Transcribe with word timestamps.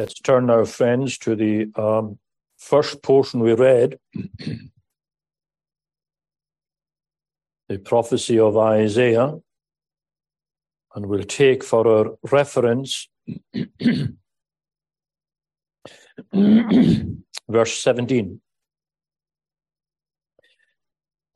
Let's 0.00 0.18
turn 0.18 0.46
now, 0.46 0.64
friends, 0.64 1.18
to 1.18 1.36
the 1.36 1.70
um, 1.76 2.18
first 2.56 3.02
portion 3.02 3.40
we 3.40 3.52
read 3.52 3.98
the 7.68 7.78
prophecy 7.84 8.38
of 8.38 8.56
Isaiah. 8.56 9.34
And 10.94 11.04
we'll 11.04 11.24
take 11.24 11.62
for 11.62 11.86
our 11.86 12.16
reference 12.32 13.10
verse 16.32 17.78
17. 17.82 18.40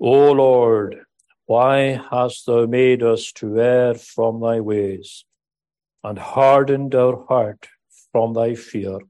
O 0.00 0.32
Lord, 0.32 1.00
why 1.44 2.00
hast 2.10 2.46
thou 2.46 2.64
made 2.64 3.02
us 3.02 3.30
to 3.32 3.60
err 3.60 3.92
from 3.92 4.40
thy 4.40 4.60
ways, 4.60 5.26
and 6.02 6.18
hardened 6.18 6.94
our 6.94 7.26
heart 7.26 7.68
from 8.14 8.32
thy 8.32 8.54
fear? 8.54 9.00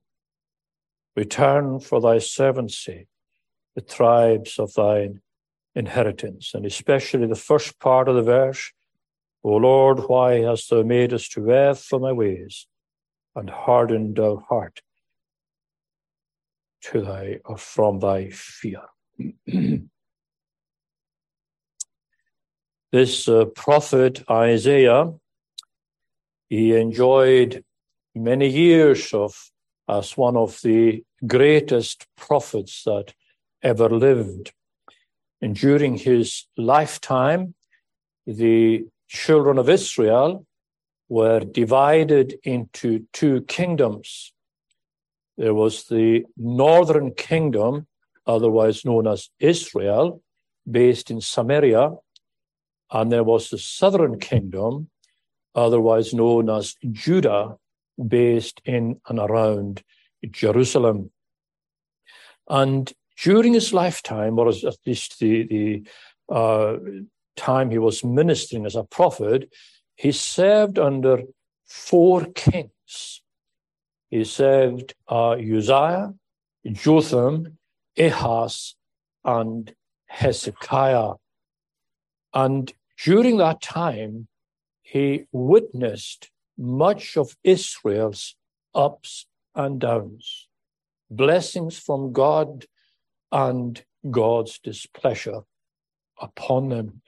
Return 1.14 1.78
for 1.78 2.00
thy 2.00 2.18
servant's 2.18 2.78
sake 2.78 3.06
the 3.74 3.82
tribes 3.82 4.58
of 4.58 4.72
thine 4.74 5.20
inheritance, 5.74 6.52
and 6.54 6.64
especially 6.64 7.26
the 7.26 7.34
first 7.34 7.78
part 7.80 8.08
of 8.08 8.14
the 8.14 8.22
verse. 8.22 8.72
O 9.42 9.56
Lord, 9.56 9.98
why 10.08 10.40
hast 10.40 10.70
thou 10.70 10.82
made 10.82 11.12
us 11.12 11.28
to 11.30 11.50
err 11.50 11.74
from 11.74 12.02
thy 12.02 12.12
ways, 12.12 12.66
and 13.36 13.50
hardened 13.50 14.18
our 14.18 14.40
heart 14.48 14.80
to 16.84 17.02
thy 17.02 17.40
or 17.44 17.58
from 17.58 17.98
thy 17.98 18.30
fear? 18.30 18.84
This 22.92 23.28
uh, 23.28 23.46
prophet 23.46 24.22
Isaiah, 24.30 25.14
he 26.48 26.76
enjoyed 26.76 27.64
many 28.14 28.48
years 28.48 29.12
of 29.12 29.50
as 29.88 30.16
one 30.16 30.36
of 30.36 30.60
the 30.62 31.02
greatest 31.26 32.06
prophets 32.16 32.84
that 32.84 33.14
ever 33.62 33.88
lived. 33.88 34.52
And 35.40 35.54
during 35.54 35.96
his 35.96 36.46
lifetime, 36.56 37.54
the 38.26 38.86
children 39.08 39.58
of 39.58 39.68
Israel 39.68 40.46
were 41.08 41.40
divided 41.40 42.38
into 42.44 43.06
two 43.12 43.42
kingdoms. 43.42 44.32
There 45.36 45.54
was 45.54 45.84
the 45.84 46.24
northern 46.36 47.12
kingdom, 47.12 47.86
otherwise 48.26 48.84
known 48.84 49.06
as 49.06 49.28
Israel, 49.38 50.22
based 50.70 51.10
in 51.10 51.20
Samaria, 51.20 51.92
and 52.90 53.12
there 53.12 53.24
was 53.24 53.50
the 53.50 53.58
southern 53.58 54.18
kingdom, 54.18 54.88
otherwise 55.54 56.14
known 56.14 56.48
as 56.48 56.76
Judah, 56.90 57.56
based 58.08 58.60
in 58.64 59.00
and 59.08 59.18
around 59.18 59.82
Jerusalem. 60.30 61.10
And 62.48 62.92
during 63.16 63.54
his 63.54 63.72
lifetime, 63.72 64.38
or 64.38 64.48
at 64.48 64.76
least 64.86 65.18
the, 65.18 65.44
the 65.44 65.82
uh, 66.28 66.76
time 67.36 67.70
he 67.70 67.78
was 67.78 68.04
ministering 68.04 68.66
as 68.66 68.76
a 68.76 68.84
prophet, 68.84 69.50
he 69.96 70.12
served 70.12 70.78
under 70.78 71.22
four 71.66 72.24
kings. 72.34 73.22
He 74.10 74.24
served 74.24 74.94
uh, 75.08 75.32
Uzziah, 75.32 76.14
Jotham, 76.72 77.58
Ahaz, 77.98 78.74
and 79.24 79.74
Hezekiah. 80.06 81.14
And 82.32 82.72
during 83.02 83.38
that 83.38 83.60
time, 83.60 84.28
he 84.82 85.26
witnessed 85.32 86.30
much 86.56 87.16
of 87.16 87.36
Israel's 87.42 88.36
ups 88.74 89.26
and 89.54 89.80
downs, 89.80 90.48
blessings 91.10 91.78
from 91.78 92.12
God 92.12 92.66
and 93.32 93.82
God's 94.10 94.58
displeasure 94.58 95.42
upon 96.20 96.68
them. 96.68 97.02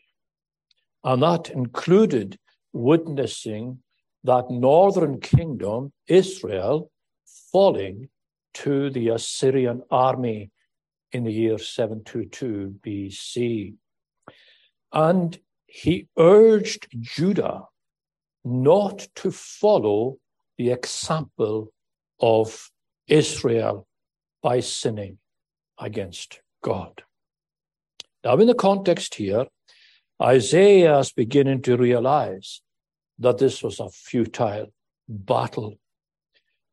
And 1.04 1.22
that 1.22 1.50
included 1.50 2.38
witnessing 2.72 3.78
that 4.24 4.50
northern 4.50 5.20
kingdom, 5.20 5.92
Israel, 6.08 6.90
falling 7.52 8.08
to 8.54 8.90
the 8.90 9.08
Assyrian 9.10 9.82
army 9.90 10.50
in 11.12 11.24
the 11.24 11.32
year 11.32 11.58
722 11.58 12.74
BC. 12.84 13.74
And 14.92 15.38
he 15.66 16.08
urged 16.18 16.88
Judah 17.00 17.64
not 18.46 19.08
to 19.16 19.32
follow 19.32 20.18
the 20.56 20.70
example 20.70 21.72
of 22.20 22.70
Israel 23.08 23.88
by 24.40 24.60
sinning 24.60 25.18
against 25.78 26.40
God. 26.62 27.02
Now, 28.22 28.36
in 28.36 28.46
the 28.46 28.54
context 28.54 29.16
here, 29.16 29.46
Isaiah 30.22 31.00
is 31.00 31.12
beginning 31.12 31.62
to 31.62 31.76
realize 31.76 32.62
that 33.18 33.38
this 33.38 33.64
was 33.64 33.80
a 33.80 33.90
futile 33.90 34.72
battle. 35.08 35.74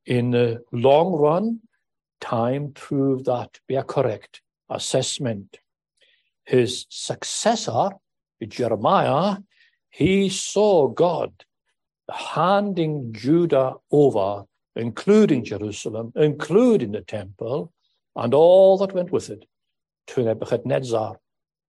In 0.06 0.29
the 0.29 0.63
long 0.72 1.13
run, 1.13 1.62
time 2.22 2.72
proved 2.73 3.25
that 3.25 3.53
to 3.53 3.62
be 3.67 3.75
a 3.75 3.83
correct 3.83 4.41
assessment. 4.69 5.57
His 6.45 6.85
successor, 6.89 7.89
Jeremiah, 8.47 9.38
he 9.89 10.29
saw 10.29 10.88
God 10.88 11.31
handing 12.11 13.13
Judah 13.13 13.75
over, 13.91 14.43
including 14.75 15.43
Jerusalem, 15.43 16.11
including 16.15 16.91
the 16.91 17.01
temple, 17.01 17.71
and 18.15 18.33
all 18.33 18.77
that 18.79 18.93
went 18.93 19.11
with 19.11 19.29
it, 19.29 19.45
to 20.07 20.23
Nebuchadnezzar 20.23 21.17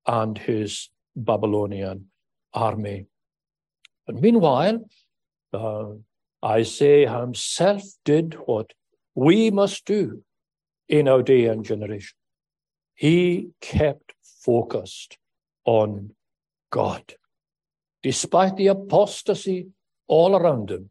and 0.06 0.36
his 0.36 0.90
Babylonian 1.16 2.06
army. 2.52 3.06
But 4.06 4.20
meanwhile, 4.20 4.84
uh, 5.52 5.86
Isaiah 6.44 7.20
himself 7.20 7.82
did 8.04 8.34
what 8.46 8.72
we 9.14 9.50
must 9.50 9.84
do 9.86 10.22
in 10.88 11.08
our 11.08 11.22
day 11.22 11.46
and 11.46 11.64
generation. 11.64 12.16
He 12.94 13.50
kept 13.60 14.12
focused 14.22 15.16
on 15.64 16.10
God. 16.70 17.14
Despite 18.02 18.56
the 18.56 18.66
apostasy 18.66 19.68
all 20.08 20.36
around 20.36 20.70
him, 20.70 20.90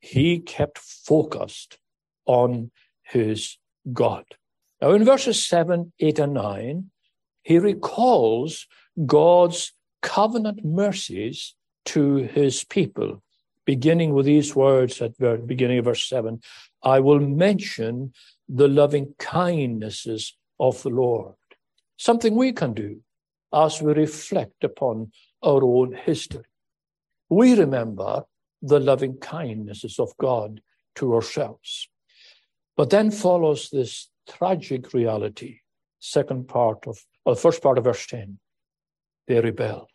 he 0.00 0.38
kept 0.38 0.78
focused 0.78 1.78
on 2.26 2.70
his 3.02 3.58
God. 3.92 4.24
Now, 4.80 4.92
in 4.92 5.04
verses 5.04 5.44
7, 5.44 5.92
8, 5.98 6.18
and 6.18 6.34
9, 6.34 6.90
he 7.42 7.58
recalls 7.58 8.66
God's 9.06 9.72
covenant 10.02 10.64
mercies 10.64 11.54
to 11.86 12.16
his 12.16 12.64
people, 12.64 13.22
beginning 13.64 14.12
with 14.12 14.26
these 14.26 14.54
words 14.54 15.00
at 15.00 15.16
the 15.18 15.42
beginning 15.44 15.78
of 15.78 15.86
verse 15.86 16.08
7 16.08 16.40
I 16.82 17.00
will 17.00 17.20
mention 17.20 18.12
the 18.46 18.68
loving 18.68 19.14
kindnesses 19.18 20.36
of 20.60 20.82
the 20.82 20.90
Lord. 20.90 21.34
Something 21.96 22.34
we 22.34 22.52
can 22.52 22.74
do 22.74 23.00
as 23.52 23.80
we 23.80 23.94
reflect 23.94 24.64
upon 24.64 25.12
our 25.42 25.64
own 25.64 25.94
history. 25.94 26.44
We 27.30 27.54
remember 27.54 28.24
the 28.66 28.80
loving 28.80 29.18
kindnesses 29.18 29.98
of 29.98 30.16
God 30.18 30.60
to 30.96 31.14
ourselves. 31.14 31.88
But 32.76 32.90
then 32.90 33.10
follows 33.10 33.68
this 33.70 34.08
tragic 34.28 34.94
reality, 34.94 35.58
second 36.00 36.48
part 36.48 36.86
of, 36.86 36.98
or 37.24 37.34
the 37.34 37.40
first 37.40 37.62
part 37.62 37.76
of 37.76 37.84
verse 37.84 38.06
10. 38.06 38.38
They 39.28 39.40
rebelled. 39.40 39.90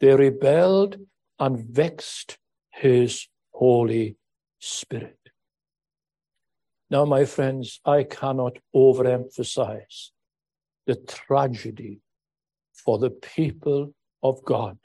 They 0.00 0.14
rebelled 0.14 0.96
and 1.38 1.58
vexed 1.58 2.38
his 2.70 3.28
Holy 3.52 4.16
Spirit. 4.60 5.18
Now, 6.90 7.04
my 7.04 7.26
friends, 7.26 7.80
I 7.84 8.04
cannot 8.04 8.58
overemphasize 8.74 10.10
the 10.86 10.96
tragedy 10.96 12.00
for 12.72 12.98
the 12.98 13.10
people 13.10 13.92
of 14.22 14.42
God 14.44 14.78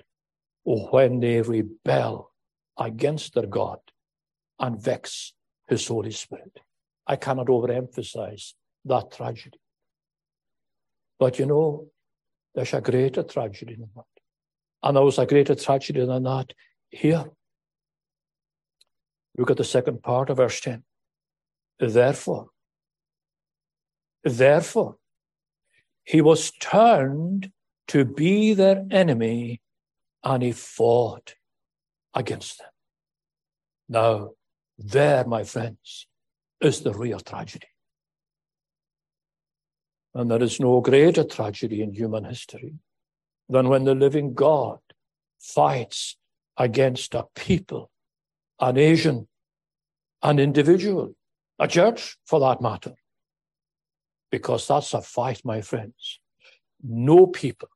when 0.66 1.22
they 1.22 1.42
rebel 1.42 2.33
against 2.78 3.34
their 3.34 3.48
God 3.48 3.80
and 4.60 4.82
vex 4.82 5.34
his 5.68 5.88
Holy 5.88 6.12
Spirit. 6.12 6.60
I 7.06 7.16
cannot 7.16 7.48
overemphasize 7.48 8.54
that 8.86 9.12
tragedy. 9.12 9.60
But 11.20 11.40
you 11.40 11.46
know, 11.46 11.88
there's 12.56 12.74
a 12.74 12.82
greater 12.82 13.24
tragedy 13.24 13.76
than 13.76 13.90
that. 13.96 14.04
And 14.84 14.98
there 14.98 15.04
was 15.04 15.18
a 15.18 15.26
greater 15.26 15.56
tragedy 15.56 16.06
than 16.06 16.24
that 16.24 16.54
here. 16.90 17.26
Look 19.38 19.52
at 19.52 19.58
the 19.58 19.64
second 19.64 20.04
part 20.04 20.30
of 20.30 20.38
verse 20.38 20.60
10. 20.62 20.84
Therefore, 21.80 22.50
therefore, 24.24 24.98
he 26.04 26.22
was 26.22 26.52
turned 26.52 27.52
to 27.88 28.06
be 28.06 28.54
their 28.54 28.86
enemy 28.92 29.62
and 30.24 30.44
he 30.44 30.52
fought 30.52 31.36
against 32.14 32.60
them. 32.60 32.70
Now, 33.90 34.32
there, 34.78 35.26
my 35.26 35.44
friends, 35.44 36.08
is 36.62 36.82
the 36.82 36.94
real 36.94 37.20
tragedy. 37.20 37.68
And 40.16 40.30
there 40.30 40.44
is 40.44 40.60
no 40.60 40.80
greater 40.82 41.24
tragedy 41.24 41.82
in 41.82 41.94
human 41.94 42.24
history 42.26 42.76
than 43.50 43.70
when 43.70 43.84
the 43.84 43.96
living 43.96 44.34
God 44.34 44.80
fights 45.40 46.18
against 46.58 47.16
a 47.16 47.26
people, 47.36 47.90
a 48.60 48.72
nation, 48.72 49.28
an 50.22 50.40
individual, 50.40 51.16
a 51.60 51.68
church 51.68 52.18
for 52.26 52.40
that 52.40 52.62
matter. 52.62 52.94
Because 54.32 54.68
that's 54.68 54.94
a 54.94 55.02
fight, 55.02 55.42
my 55.44 55.62
friends. 55.62 56.20
No 56.84 57.28
people, 57.28 57.70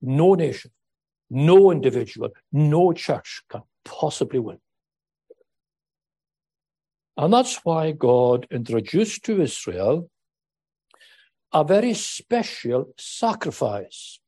no 0.00 0.34
nation, 0.34 0.70
no 1.28 1.70
individual, 1.70 2.30
no 2.52 2.92
church 2.92 3.42
can 3.48 3.62
possibly 3.84 4.38
win. 4.38 4.58
And 7.16 7.32
that's 7.32 7.56
why 7.64 7.92
God 7.92 8.46
introduced 8.50 9.24
to 9.24 9.42
Israel 9.42 10.10
a 11.52 11.64
very 11.64 11.94
special 11.94 12.94
sacrifice. 12.96 14.20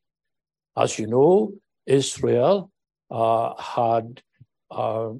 As 0.76 0.98
you 0.98 1.06
know, 1.06 1.54
Israel 1.86 2.70
uh, 3.10 3.54
had 3.60 4.22
uh, 4.70 5.10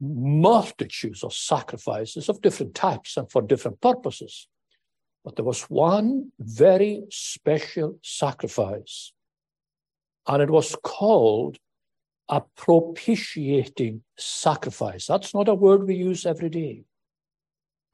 multitudes 0.00 1.24
of 1.24 1.32
sacrifices 1.32 2.28
of 2.28 2.40
different 2.40 2.74
types 2.74 3.16
and 3.16 3.30
for 3.30 3.42
different 3.42 3.80
purposes. 3.80 4.46
But 5.24 5.36
there 5.36 5.44
was 5.44 5.62
one 5.62 6.32
very 6.38 7.02
special 7.10 7.98
sacrifice, 8.02 9.12
and 10.26 10.42
it 10.42 10.50
was 10.50 10.76
called 10.82 11.58
a 12.28 12.42
propitiating 12.56 14.02
sacrifice. 14.16 15.06
That's 15.06 15.34
not 15.34 15.48
a 15.48 15.54
word 15.54 15.86
we 15.86 15.94
use 15.94 16.26
every 16.26 16.50
day. 16.50 16.84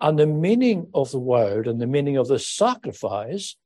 And 0.01 0.19
the 0.19 0.27
meaning 0.27 0.89
of 0.93 1.13
the 1.13 1.21
word 1.21 1.67
and 1.67 1.81
the 1.81 1.87
meaning 1.87 2.17
of 2.17 2.29
the 2.29 2.39
sacrifice 2.39 3.57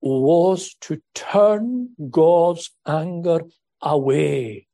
was 0.00 0.76
to 0.82 1.02
turn 1.14 1.90
God's 2.10 2.70
anger 2.86 3.40
away 3.82 4.68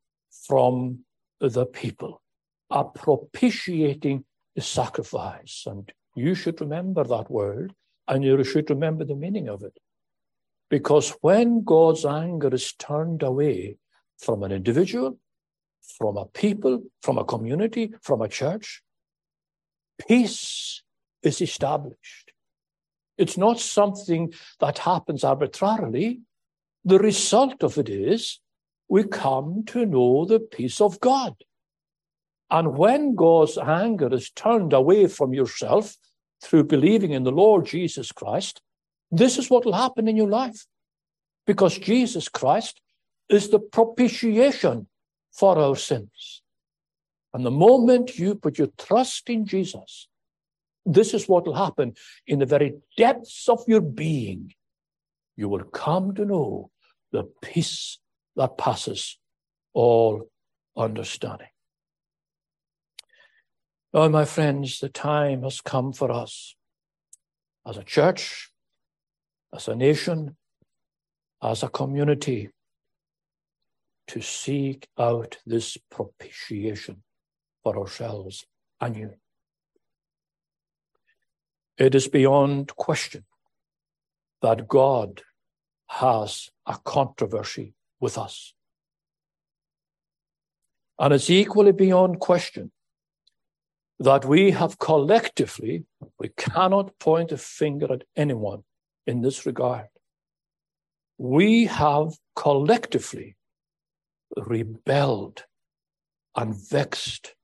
from 0.47 1.01
the 1.41 1.67
people, 1.67 2.23
a 2.71 2.85
propitiating 2.85 4.25
sacrifice. 4.59 5.65
And 5.67 5.91
you 6.15 6.35
should 6.35 6.61
remember 6.61 7.05
that 7.05 7.31
word 7.31 7.75
and 8.07 8.23
you 8.23 8.45
should 8.45 8.69
remember 8.69 9.05
the 9.05 9.17
meaning 9.17 9.49
of 9.49 9.63
it. 9.63 9.79
Because 10.69 11.11
when 11.21 11.65
God's 11.65 12.05
anger 12.05 12.55
is 12.55 12.73
turned 12.75 13.23
away 13.23 13.77
from 14.23 14.43
an 14.45 14.53
individual, 14.53 15.19
from 15.99 16.17
a 16.17 16.27
people, 16.27 16.85
from 17.03 17.19
a 17.19 17.25
community, 17.25 17.93
from 18.03 18.23
a 18.23 18.29
church, 18.29 18.83
peace 20.09 20.83
is 21.23 21.41
established. 21.41 22.33
It's 23.19 23.37
not 23.37 23.61
something 23.61 24.33
that 24.61 24.79
happens 24.79 25.25
arbitrarily. 25.25 26.21
The 26.85 26.99
result 26.99 27.63
of 27.63 27.79
it 27.79 27.89
is 27.89 28.39
we 28.89 29.05
come 29.05 29.65
to 29.67 29.85
know 29.85 30.25
the 30.25 30.41
peace 30.41 30.81
of 30.81 31.01
God. 31.01 31.35
And 32.51 32.77
when 32.77 33.15
God's 33.15 33.59
anger 33.59 34.13
is 34.13 34.31
turned 34.31 34.73
away 34.73 35.07
from 35.07 35.33
yourself 35.33 35.97
through 36.43 36.65
believing 36.65 37.13
in 37.13 37.25
the 37.25 37.31
Lord 37.31 37.67
Jesus 37.67 38.13
Christ, 38.13 38.61
this 39.11 39.39
is 39.39 39.51
what 39.51 39.65
will 39.65 39.73
happen 39.73 40.09
in 40.09 40.17
your 40.17 40.29
life. 40.29 40.67
Because 41.47 41.79
Jesus 41.79 42.29
Christ 42.29 42.81
is 43.33 43.49
the 43.49 43.59
propitiation 43.59 44.87
for 45.33 45.59
our 45.59 45.77
sins. 45.77 46.43
And 47.35 47.47
the 47.47 47.51
moment 47.51 48.19
you 48.19 48.35
put 48.35 48.59
your 48.59 48.69
trust 48.79 49.31
in 49.31 49.47
Jesus, 49.47 50.09
this 50.85 51.15
is 51.15 51.29
what 51.29 51.47
will 51.47 51.55
happen 51.55 51.95
in 52.27 52.39
the 52.41 52.47
very 52.47 52.75
depths 52.97 53.49
of 53.49 53.63
your 53.67 53.81
being. 53.81 54.53
You 55.37 55.49
will 55.49 55.65
come 55.65 56.15
to 56.15 56.25
know 56.25 56.71
the 57.13 57.25
peace 57.41 57.99
that 58.37 58.59
passes 58.59 59.19
all 59.73 60.29
understanding. 60.77 61.49
Now, 63.95 64.09
my 64.09 64.25
friends, 64.25 64.81
the 64.81 64.89
time 64.89 65.43
has 65.43 65.61
come 65.61 65.93
for 65.93 66.11
us 66.11 66.57
as 67.67 67.77
a 67.77 67.85
church, 67.85 68.51
as 69.55 69.69
a 69.69 69.77
nation, 69.77 70.37
as 71.43 71.63
a 71.63 71.69
community 71.69 72.51
to 74.09 74.21
seek 74.21 74.89
out 74.99 75.39
this 75.47 75.77
propitiation 75.91 77.03
for 77.63 77.79
ourselves 77.79 78.47
anew. 78.81 79.13
It 81.79 81.95
is 81.95 82.09
beyond 82.09 82.75
question 82.77 83.25
that 84.43 84.69
God 84.69 85.23
has 85.89 86.51
a 86.67 86.79
controversy 86.85 87.75
with 88.01 88.19
us. 88.19 88.55
And 90.99 91.15
it's 91.15 91.31
equally 91.31 91.73
beyond 91.73 92.21
question 92.21 92.73
that 93.99 94.25
we 94.25 94.51
have 94.51 94.79
collectively, 94.79 95.85
we 96.19 96.29
cannot 96.37 96.99
point 96.99 97.33
a 97.33 97.39
finger 97.39 97.93
at 97.93 98.05
anyone 98.17 98.65
in 99.07 99.21
this 99.21 99.47
regard. 99.47 99.89
We 101.19 101.67
have 101.67 102.15
collectively 102.35 103.37
rebelled 104.37 105.45
and 106.37 106.55
vexed 106.55 107.35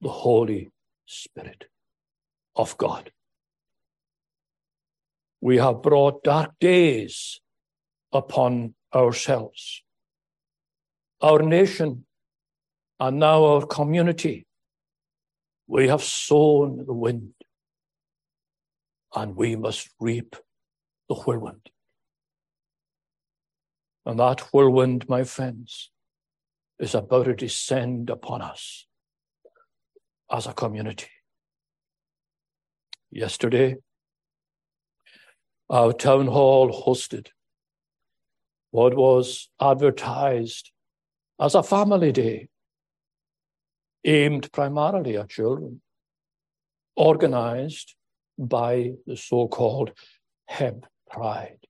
the 0.00 0.10
Holy 0.10 0.70
Spirit 1.06 1.66
of 2.56 2.76
God. 2.76 3.10
We 5.40 5.58
have 5.58 5.82
brought 5.82 6.24
dark 6.24 6.52
days 6.60 7.40
upon 8.12 8.74
ourselves, 8.94 9.82
our 11.20 11.42
nation, 11.42 12.06
and 13.00 13.18
now 13.18 13.44
our 13.44 13.66
community. 13.66 14.46
We 15.66 15.88
have 15.88 16.02
sown 16.02 16.84
the 16.86 16.92
wind, 16.92 17.34
and 19.14 19.34
we 19.36 19.56
must 19.56 19.90
reap 19.98 20.36
the 21.08 21.14
whirlwind. 21.14 21.70
And 24.06 24.18
that 24.18 24.40
whirlwind, 24.52 25.08
my 25.08 25.24
friends, 25.24 25.90
is 26.78 26.94
about 26.94 27.24
to 27.24 27.34
descend 27.34 28.10
upon 28.10 28.42
us 28.42 28.86
as 30.30 30.46
a 30.46 30.52
community. 30.52 31.10
Yesterday, 33.10 33.76
our 35.70 35.92
town 35.92 36.26
hall 36.26 36.70
hosted 36.70 37.28
what 38.70 38.94
was 38.96 39.50
advertised 39.60 40.72
as 41.40 41.54
a 41.54 41.62
family 41.62 42.10
day 42.10 42.48
aimed 44.04 44.50
primarily 44.52 45.16
at 45.16 45.30
children, 45.30 45.80
organized 46.96 47.94
by 48.36 48.92
the 49.06 49.16
so 49.16 49.48
called 49.48 49.92
Heb 50.46 50.86
Pride. 51.08 51.60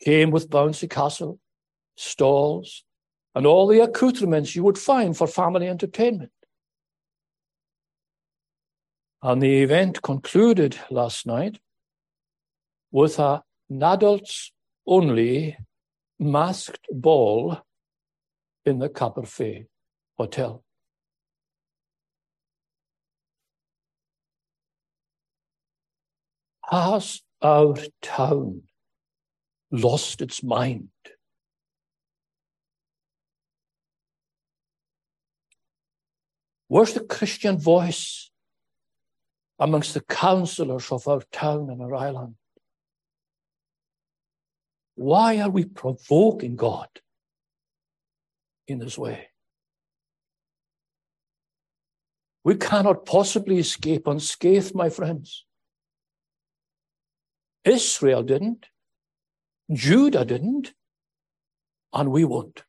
Came 0.00 0.30
with 0.30 0.50
bouncy 0.50 0.90
castle, 0.90 1.38
stalls, 1.96 2.84
and 3.36 3.46
all 3.46 3.66
the 3.66 3.80
accoutrements 3.80 4.56
you 4.56 4.64
would 4.64 4.78
find 4.78 5.14
for 5.14 5.26
family 5.26 5.68
entertainment. 5.68 6.32
And 9.22 9.42
the 9.42 9.62
event 9.62 10.00
concluded 10.00 10.78
last 10.90 11.26
night 11.26 11.58
with 12.90 13.18
an 13.18 13.42
adults 13.82 14.52
only 14.86 15.58
masked 16.18 16.86
ball 16.90 17.58
in 18.64 18.78
the 18.78 18.88
Caberfeidh 18.88 19.66
Hotel. 20.16 20.64
Has 26.70 27.20
our 27.42 27.76
town 28.00 28.62
lost 29.70 30.22
its 30.22 30.42
mind? 30.42 30.88
Where's 36.76 36.92
the 36.92 37.00
Christian 37.00 37.56
voice 37.58 38.30
amongst 39.58 39.94
the 39.94 40.02
councillors 40.02 40.92
of 40.92 41.08
our 41.08 41.22
town 41.32 41.70
and 41.70 41.80
our 41.80 41.94
island? 41.94 42.34
Why 44.94 45.40
are 45.40 45.48
we 45.48 45.64
provoking 45.64 46.54
God 46.54 46.88
in 48.68 48.78
this 48.78 48.98
way? 48.98 49.28
We 52.44 52.56
cannot 52.56 53.06
possibly 53.06 53.56
escape 53.56 54.06
unscathed, 54.06 54.74
my 54.74 54.90
friends. 54.90 55.46
Israel 57.64 58.22
didn't, 58.22 58.66
Judah 59.72 60.26
didn't, 60.26 60.74
and 61.94 62.12
we 62.12 62.26
won't. 62.26 62.64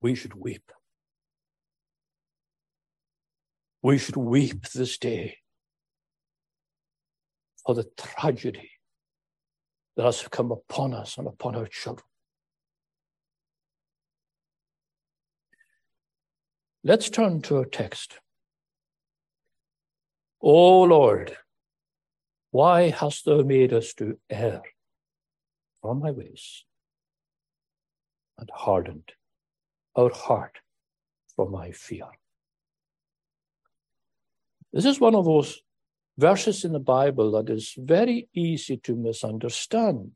We 0.00 0.14
should 0.14 0.34
weep. 0.34 0.72
We 3.82 3.98
should 3.98 4.16
weep 4.16 4.68
this 4.68 4.98
day 4.98 5.38
for 7.64 7.74
the 7.74 7.88
tragedy 7.96 8.70
that 9.96 10.04
has 10.04 10.26
come 10.28 10.52
upon 10.52 10.94
us 10.94 11.18
and 11.18 11.26
upon 11.26 11.56
our 11.56 11.66
children. 11.66 12.04
Let's 16.84 17.10
turn 17.10 17.42
to 17.42 17.56
our 17.56 17.64
text. 17.64 18.20
O 20.40 20.82
Lord, 20.82 21.36
why 22.50 22.90
hast 22.90 23.24
thou 23.24 23.42
made 23.42 23.72
us 23.72 23.92
to 23.94 24.18
err 24.30 24.62
from 25.82 26.00
thy 26.00 26.12
ways 26.12 26.64
and 28.38 28.48
hardened 28.52 29.12
our 29.96 30.10
heart 30.12 30.58
from 31.34 31.50
my 31.50 31.70
fear? 31.72 32.06
This 34.72 34.84
is 34.84 35.00
one 35.00 35.14
of 35.14 35.24
those 35.24 35.62
verses 36.18 36.64
in 36.64 36.72
the 36.72 36.78
Bible 36.78 37.30
that 37.32 37.50
is 37.50 37.74
very 37.76 38.28
easy 38.34 38.76
to 38.78 38.94
misunderstand. 38.94 40.12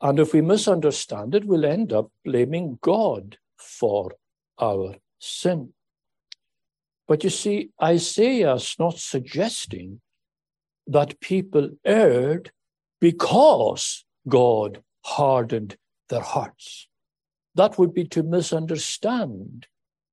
And 0.00 0.18
if 0.18 0.32
we 0.32 0.40
misunderstand 0.40 1.34
it, 1.34 1.44
we'll 1.44 1.64
end 1.64 1.92
up 1.92 2.10
blaming 2.24 2.78
God 2.80 3.38
for 3.56 4.12
our 4.60 4.94
sin. 5.18 5.72
But 7.06 7.24
you 7.24 7.30
see, 7.30 7.70
Isaiah 7.82 8.54
is 8.54 8.76
not 8.78 8.98
suggesting 8.98 10.00
that 10.86 11.20
people 11.20 11.70
erred 11.84 12.52
because 13.00 14.04
God 14.28 14.82
hardened 15.04 15.76
their 16.08 16.20
hearts. 16.20 16.87
That 17.58 17.76
would 17.76 17.92
be 17.92 18.04
to 18.14 18.22
misunderstand 18.22 19.66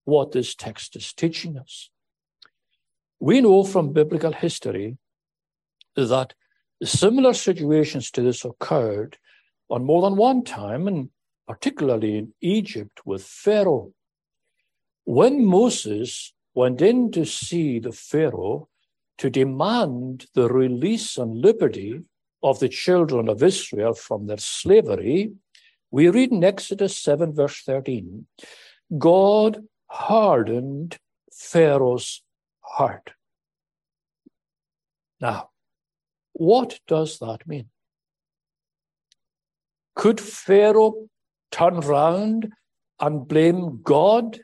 what 0.03 0.31
this 0.31 0.55
text 0.55 0.95
is 0.95 1.13
teaching 1.13 1.59
us. 1.59 1.91
We 3.19 3.39
know 3.39 3.63
from 3.63 3.93
biblical 3.93 4.33
history 4.33 4.97
that 5.95 6.33
similar 6.83 7.33
situations 7.33 8.09
to 8.11 8.23
this 8.23 8.45
occurred 8.45 9.19
on 9.69 9.85
more 9.85 10.01
than 10.01 10.15
one 10.15 10.43
time, 10.43 10.87
and 10.87 11.09
particularly 11.47 12.17
in 12.17 12.33
Egypt 12.41 13.05
with 13.05 13.23
Pharaoh. 13.23 13.93
When 15.03 15.45
Moses 15.45 16.33
went 16.55 16.81
in 16.81 17.11
to 17.11 17.25
see 17.27 17.77
the 17.77 17.91
Pharaoh 17.91 18.69
to 19.19 19.29
demand 19.29 20.25
the 20.33 20.49
release 20.49 21.15
and 21.15 21.37
liberty 21.37 22.01
of 22.41 22.57
the 22.57 22.69
children 22.69 23.29
of 23.29 23.43
Israel 23.43 23.93
from 23.93 24.25
their 24.25 24.39
slavery, 24.39 25.33
we 25.95 26.09
read 26.09 26.33
in 26.33 26.43
Exodus 26.43 26.97
7, 26.97 27.33
verse 27.33 27.61
13 27.61 28.27
God 28.97 29.63
hardened 29.87 30.97
Pharaoh's 31.31 32.21
heart. 32.59 33.11
Now, 35.21 35.51
what 36.33 36.81
does 36.85 37.17
that 37.19 37.47
mean? 37.47 37.69
Could 39.95 40.19
Pharaoh 40.19 41.07
turn 41.49 41.79
round 41.79 42.51
and 42.99 43.25
blame 43.25 43.79
God 43.81 44.41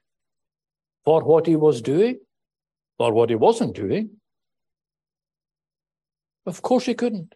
for 1.03 1.22
what 1.22 1.48
he 1.48 1.58
was 1.58 1.81
doing 1.81 2.20
or 2.98 3.12
what 3.12 3.29
he 3.29 3.36
wasn't 3.36 3.75
doing? 3.75 4.12
Of 6.46 6.62
course 6.62 6.86
he 6.86 6.93
couldn't. 6.93 7.36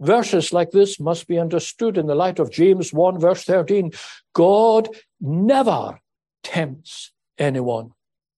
Verses 0.00 0.52
like 0.52 0.70
this 0.70 0.98
must 0.98 1.28
be 1.28 1.38
understood 1.38 1.98
in 1.98 2.06
the 2.06 2.14
light 2.14 2.38
of 2.38 2.50
James 2.50 2.92
1, 2.92 3.20
verse 3.20 3.44
13. 3.44 3.92
God 4.32 4.88
never 5.20 6.00
tempts 6.42 7.12
anyone 7.38 7.92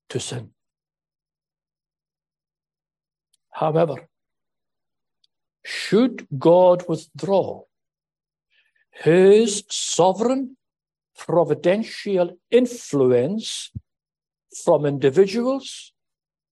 to 0.08 0.18
sin. 0.18 0.50
However, 3.50 4.08
should 5.64 6.26
God 6.36 6.84
withdraw 6.88 7.62
his 8.90 9.62
sovereign 9.70 10.56
providential 11.16 12.36
influence 12.50 13.70
from 14.64 14.84
individuals, 14.84 15.92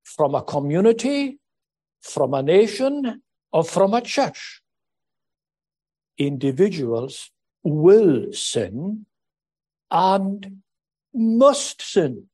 from 0.05 0.37
a 0.37 0.43
community, 0.43 1.39
from 2.01 2.33
a 2.35 2.43
nation, 2.43 3.23
or 3.53 3.65
from 3.65 3.95
a 3.95 4.01
church, 4.01 4.60
individuals 6.21 7.31
will 7.65 8.33
sin 8.33 9.07
and 9.91 10.61
must 11.15 11.81
sin. 11.83 12.27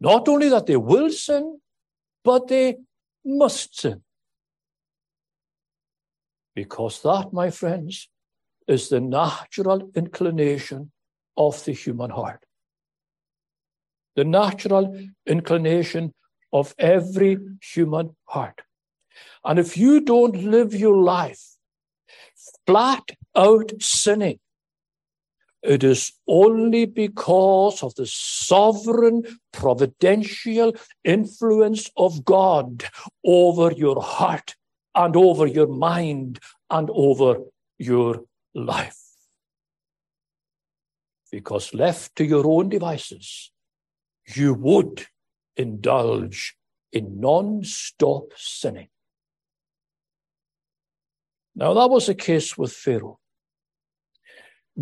Not 0.00 0.28
only 0.28 0.48
that 0.48 0.66
they 0.66 0.76
will 0.76 1.10
sin, 1.10 1.60
but 2.24 2.46
they 2.46 2.76
must 3.24 3.78
sin. 3.80 4.02
Because 6.54 7.02
that, 7.02 7.32
my 7.32 7.50
friends, 7.50 8.08
is 8.68 8.88
the 8.88 9.00
natural 9.00 9.90
inclination 9.96 10.92
of 11.36 11.64
the 11.64 11.72
human 11.72 12.10
heart. 12.10 12.44
The 14.14 14.24
natural 14.24 15.00
inclination 15.26 16.14
of 16.52 16.74
every 16.78 17.38
human 17.60 18.16
heart. 18.24 18.62
And 19.44 19.58
if 19.58 19.76
you 19.76 20.00
don't 20.00 20.36
live 20.36 20.74
your 20.74 20.96
life 20.96 21.57
flat 22.66 23.10
out 23.34 23.72
sinning, 23.80 24.38
it 25.62 25.82
is 25.82 26.12
only 26.26 26.86
because 26.86 27.82
of 27.82 27.94
the 27.96 28.06
sovereign, 28.06 29.24
providential 29.52 30.74
influence 31.04 31.90
of 31.96 32.24
God 32.24 32.84
over 33.24 33.72
your 33.72 34.00
heart 34.00 34.54
and 34.94 35.16
over 35.16 35.46
your 35.46 35.66
mind 35.66 36.38
and 36.70 36.88
over 36.92 37.40
your 37.76 38.24
life. 38.54 38.98
Because 41.30 41.74
left 41.74 42.16
to 42.16 42.24
your 42.24 42.46
own 42.46 42.68
devices, 42.68 43.50
you 44.26 44.54
would 44.54 45.06
indulge 45.56 46.54
in 46.92 47.20
non 47.20 47.64
stop 47.64 48.32
sinning. 48.36 48.88
Now, 51.58 51.74
that 51.74 51.90
was 51.90 52.06
the 52.06 52.14
case 52.14 52.56
with 52.56 52.72
Pharaoh. 52.72 53.18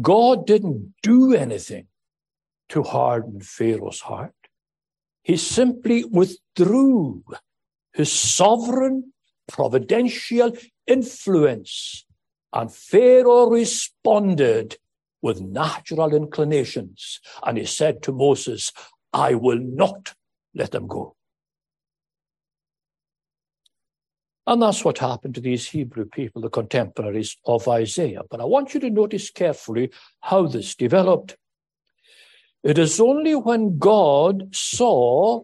God 0.03 0.47
didn't 0.47 0.93
do 1.03 1.33
anything 1.33 1.87
to 2.69 2.83
harden 2.83 3.41
Pharaoh's 3.41 4.01
heart. 4.01 4.35
He 5.23 5.39
simply 5.39 6.05
withdrew 6.05 7.25
his 7.95 8.13
sovereign, 8.13 9.15
providential 9.49 10.53
influence. 10.87 12.05
And 12.53 12.71
Pharaoh 12.71 13.49
responded 13.49 14.77
with 15.23 15.41
natural 15.41 16.15
inclinations. 16.15 17.21
And 17.43 17.57
he 17.57 17.65
said 17.65 18.03
to 18.03 18.13
Moses, 18.13 18.71
I 19.15 19.33
will 19.33 19.59
not 19.59 20.13
let 20.55 20.73
them 20.73 20.89
go. 20.89 21.16
And 24.47 24.63
that's 24.63 24.85
what 24.85 24.99
happened 24.99 25.35
to 25.35 25.41
these 25.41 25.69
Hebrew 25.69 26.05
people, 26.05 26.41
the 26.41 26.51
contemporaries 26.51 27.37
of 27.47 27.67
Isaiah. 27.67 28.23
But 28.31 28.41
I 28.41 28.45
want 28.45 28.75
you 28.75 28.81
to 28.81 28.91
notice 28.91 29.31
carefully 29.31 29.91
how 30.21 30.47
this 30.47 30.77
developed. 30.77 31.37
It 32.63 32.79
is 32.79 33.01
only 33.01 33.35
when 33.35 33.79
God 33.79 34.55
saw 34.55 35.43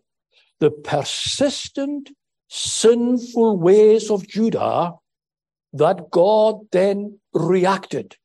the 0.60 0.70
persistent, 0.70 2.10
sinful 2.48 3.58
ways 3.58 4.10
of 4.10 4.28
Judah 4.28 4.94
that 5.72 6.10
God 6.10 6.60
then 6.70 7.18
reacted. 7.32 8.16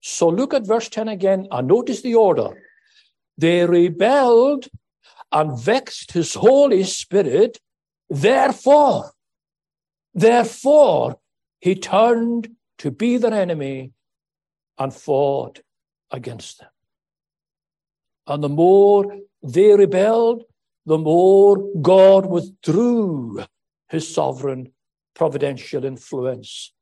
So 0.00 0.28
look 0.28 0.54
at 0.54 0.66
verse 0.66 0.88
10 0.88 1.08
again 1.08 1.48
and 1.50 1.66
notice 1.66 2.02
the 2.02 2.14
order. 2.14 2.62
They 3.36 3.66
rebelled 3.66 4.68
and 5.32 5.58
vexed 5.58 6.12
his 6.12 6.34
Holy 6.34 6.84
Spirit. 6.84 7.58
Therefore, 8.08 9.12
Therefore, 10.14 11.18
he 11.60 11.74
turned 11.74 12.50
to 12.78 12.90
be 12.90 13.16
their 13.16 13.34
enemy 13.34 13.92
and 14.78 14.94
fought 14.94 15.60
against 16.10 16.60
them. 16.60 16.68
And 18.26 18.42
the 18.42 18.48
more 18.48 19.18
they 19.42 19.74
rebelled, 19.74 20.44
the 20.86 20.98
more 20.98 21.56
God 21.80 22.26
withdrew 22.26 23.44
his 23.88 24.12
sovereign 24.12 24.72
providential 25.14 25.84
influence 25.84 26.72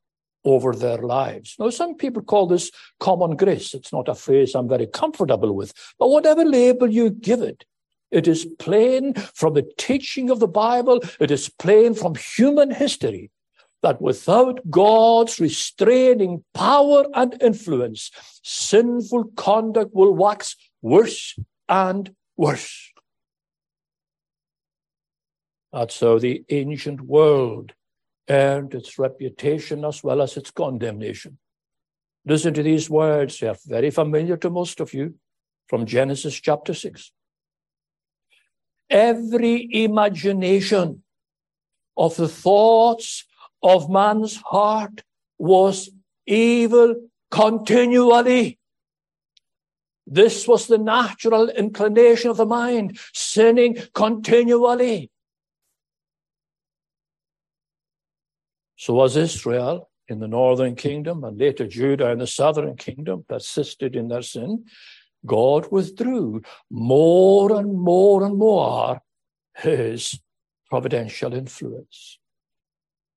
over 0.44 0.74
their 0.74 0.98
lives. 0.98 1.54
Now, 1.58 1.70
some 1.70 1.94
people 1.94 2.22
call 2.22 2.46
this 2.46 2.70
common 2.98 3.36
grace. 3.36 3.74
It's 3.74 3.92
not 3.92 4.08
a 4.08 4.14
phrase 4.14 4.54
I'm 4.54 4.68
very 4.68 4.86
comfortable 4.86 5.54
with, 5.54 5.72
but 5.98 6.08
whatever 6.08 6.44
label 6.44 6.90
you 6.90 7.10
give 7.10 7.42
it, 7.42 7.64
it 8.12 8.28
is 8.28 8.46
plain 8.58 9.14
from 9.14 9.54
the 9.54 9.68
teaching 9.78 10.30
of 10.30 10.38
the 10.38 10.46
Bible. 10.46 11.00
It 11.18 11.30
is 11.30 11.48
plain 11.48 11.94
from 11.94 12.14
human 12.14 12.70
history 12.70 13.30
that 13.82 14.00
without 14.00 14.60
God's 14.70 15.40
restraining 15.40 16.44
power 16.54 17.04
and 17.14 17.40
influence, 17.42 18.10
sinful 18.42 19.32
conduct 19.36 19.94
will 19.94 20.14
wax 20.14 20.56
worse 20.82 21.36
and 21.68 22.14
worse. 22.36 22.92
That's 25.72 25.98
how 25.98 26.18
the 26.18 26.44
ancient 26.50 27.00
world 27.00 27.72
earned 28.28 28.74
its 28.74 28.98
reputation 28.98 29.84
as 29.84 30.04
well 30.04 30.20
as 30.20 30.36
its 30.36 30.50
condemnation. 30.50 31.38
Listen 32.24 32.54
to 32.54 32.62
these 32.62 32.88
words, 32.88 33.40
they 33.40 33.48
are 33.48 33.56
very 33.66 33.90
familiar 33.90 34.36
to 34.36 34.50
most 34.50 34.80
of 34.80 34.94
you 34.94 35.14
from 35.66 35.86
Genesis 35.86 36.34
chapter 36.34 36.74
6. 36.74 37.10
Every 38.92 39.68
imagination 39.72 41.02
of 41.96 42.16
the 42.16 42.28
thoughts 42.28 43.24
of 43.62 43.90
man's 43.90 44.36
heart 44.36 45.02
was 45.38 45.90
evil 46.26 46.94
continually. 47.30 48.58
This 50.06 50.46
was 50.46 50.66
the 50.66 50.78
natural 50.78 51.48
inclination 51.48 52.30
of 52.30 52.36
the 52.36 52.44
mind, 52.46 52.98
sinning 53.14 53.78
continually. 53.94 55.10
So 58.76 58.94
was 58.94 59.16
Israel 59.16 59.90
in 60.08 60.18
the 60.18 60.28
northern 60.28 60.74
kingdom 60.74 61.24
and 61.24 61.38
later 61.38 61.66
Judah 61.66 62.10
in 62.10 62.18
the 62.18 62.26
southern 62.26 62.76
kingdom 62.76 63.24
persisted 63.28 63.96
in 63.96 64.08
their 64.08 64.22
sin. 64.22 64.64
God 65.24 65.70
withdrew 65.70 66.42
more 66.70 67.56
and 67.56 67.74
more 67.74 68.24
and 68.24 68.36
more 68.36 69.00
his 69.56 70.20
providential 70.68 71.34
influence. 71.34 72.18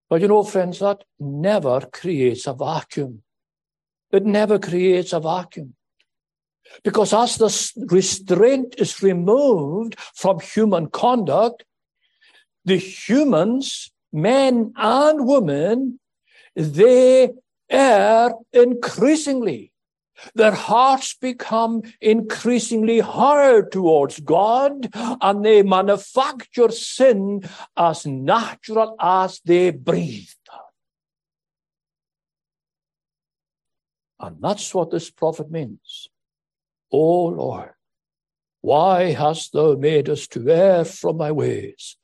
But 0.10 0.22
you 0.22 0.28
know, 0.28 0.44
friends, 0.44 0.80
that 0.80 1.04
never 1.20 1.82
creates 1.82 2.46
a 2.48 2.54
vacuum. 2.54 3.24
It 4.12 4.26
never 4.26 4.60
creates 4.60 5.14
a 5.14 5.20
vacuum. 5.20 5.76
Because 6.84 7.14
as 7.14 7.38
the 7.38 7.86
restraint 7.92 8.76
is 8.78 9.02
removed 9.02 9.96
from 10.14 10.40
human 10.40 10.88
conduct, 10.90 11.64
the 12.66 12.78
humans 12.78 13.92
men 14.16 14.74
and 14.78 15.28
women, 15.28 16.00
they 16.56 17.30
err 17.70 18.32
increasingly. 18.54 19.72
Their 20.34 20.52
hearts 20.52 21.16
become 21.16 21.82
increasingly 22.02 23.00
hard 23.00 23.72
towards 23.72 24.20
God 24.20 24.90
and 24.94 25.44
they 25.44 25.62
manufacture 25.64 26.72
sin 26.72 27.48
as 27.76 28.06
natural 28.06 28.96
as 29.00 29.40
they 29.46 29.72
breathe. 29.72 30.30
And 34.20 34.38
that's 34.42 34.74
what 34.74 34.92
this 34.92 35.12
prophet 35.12 35.52
means. 35.52 36.08
O 36.92 37.26
Lord, 37.26 37.72
why 38.62 39.12
hast 39.12 39.54
thou 39.54 39.76
made 39.76 40.10
us 40.10 40.28
to 40.28 40.50
err 40.50 40.86
from 40.86 41.18
thy 41.18 41.32
ways? 41.32 41.98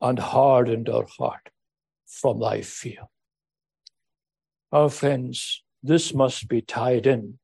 and 0.00 0.18
hardened 0.18 0.88
our 0.88 1.06
heart 1.18 1.50
from 2.06 2.40
thy 2.40 2.62
fear. 2.62 3.08
Our 4.72 4.90
friends, 4.90 5.62
this 5.82 6.14
must 6.14 6.48
be 6.48 6.60
tied 6.60 7.06
in 7.06 7.38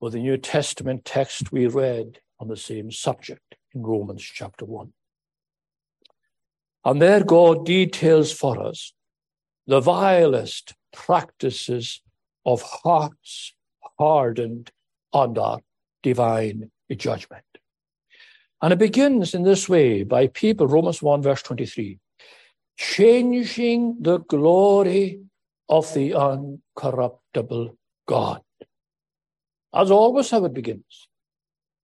with 0.00 0.12
the 0.12 0.20
New 0.20 0.36
Testament 0.36 1.04
text 1.04 1.52
we 1.52 1.66
read 1.66 2.20
on 2.40 2.48
the 2.48 2.56
same 2.56 2.90
subject 2.90 3.56
in 3.74 3.82
Romans 3.82 4.22
chapter 4.22 4.64
1. 4.64 4.92
And 6.84 7.02
there 7.02 7.24
God 7.24 7.66
details 7.66 8.32
for 8.32 8.62
us 8.62 8.92
the 9.66 9.80
vilest 9.80 10.74
practices 10.92 12.00
of 12.46 12.62
hearts 12.62 13.54
hardened 13.98 14.70
under 15.12 15.56
divine 16.02 16.70
judgment. 16.96 17.44
And 18.62 18.72
it 18.72 18.78
begins 18.78 19.34
in 19.34 19.42
this 19.42 19.68
way 19.68 20.02
by 20.02 20.28
people, 20.28 20.66
Romans 20.66 21.02
1, 21.02 21.22
verse 21.22 21.42
23, 21.42 21.98
changing 22.76 23.98
the 24.00 24.18
glory 24.18 25.20
of 25.68 25.92
the 25.94 26.12
uncorruptible 26.12 27.76
God. 28.06 28.40
As 29.74 29.90
always, 29.90 30.30
how 30.30 30.44
it 30.44 30.54
begins 30.54 31.08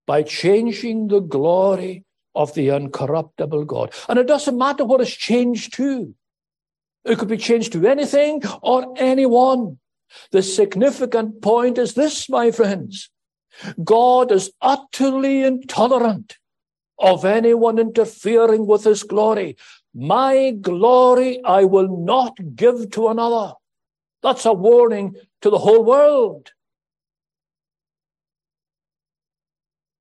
by 0.06 0.22
changing 0.22 1.08
the 1.08 1.20
glory 1.20 2.04
of 2.34 2.54
the 2.54 2.68
uncorruptible 2.68 3.66
God. 3.66 3.92
And 4.08 4.18
it 4.18 4.26
doesn't 4.26 4.58
matter 4.58 4.84
what 4.84 5.00
it's 5.00 5.10
changed 5.10 5.74
to. 5.74 6.14
It 7.04 7.18
could 7.18 7.28
be 7.28 7.36
changed 7.36 7.72
to 7.72 7.86
anything 7.86 8.42
or 8.62 8.94
anyone. 8.96 9.78
The 10.30 10.42
significant 10.42 11.42
point 11.42 11.78
is 11.78 11.94
this, 11.94 12.28
my 12.28 12.50
friends. 12.50 13.10
God 13.82 14.32
is 14.32 14.52
utterly 14.60 15.42
intolerant 15.42 16.38
of 16.98 17.24
anyone 17.24 17.78
interfering 17.78 18.66
with 18.66 18.84
his 18.84 19.02
glory. 19.02 19.56
My 19.94 20.52
glory 20.60 21.42
I 21.44 21.64
will 21.64 22.04
not 22.04 22.36
give 22.56 22.90
to 22.92 23.08
another. 23.08 23.54
That's 24.22 24.46
a 24.46 24.52
warning 24.52 25.16
to 25.42 25.50
the 25.50 25.58
whole 25.58 25.84
world. 25.84 26.50
And 26.50 26.52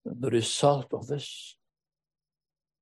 the 0.06 0.30
result 0.30 0.94
of 0.94 1.08
this 1.08 1.56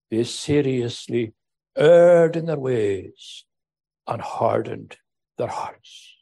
is 0.09 0.33
seriously 0.33 1.33
erred 1.77 2.35
in 2.35 2.45
their 2.45 2.59
ways 2.59 3.45
and 4.07 4.21
hardened 4.21 4.97
their 5.37 5.47
hearts. 5.47 6.15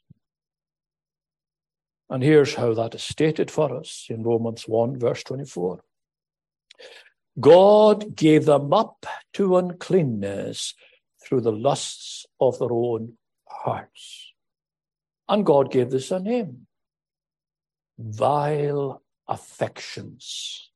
And 2.08 2.22
here's 2.22 2.54
how 2.54 2.74
that 2.74 2.94
is 2.94 3.02
stated 3.02 3.50
for 3.50 3.76
us 3.76 4.06
in 4.08 4.22
Romans 4.22 4.64
1, 4.66 4.98
verse 4.98 5.22
24. 5.22 5.82
God 7.38 8.16
gave 8.16 8.46
them 8.46 8.72
up 8.72 9.06
to 9.34 9.56
uncleanness 9.56 10.74
through 11.22 11.42
the 11.42 11.52
lusts 11.52 12.26
of 12.40 12.58
their 12.58 12.72
own 12.72 13.14
hearts. 13.48 14.32
And 15.28 15.46
God 15.46 15.70
gave 15.70 15.90
this 15.90 16.10
a 16.10 16.18
name 16.18 16.66
vile 18.00 19.02
affections. 19.28 20.69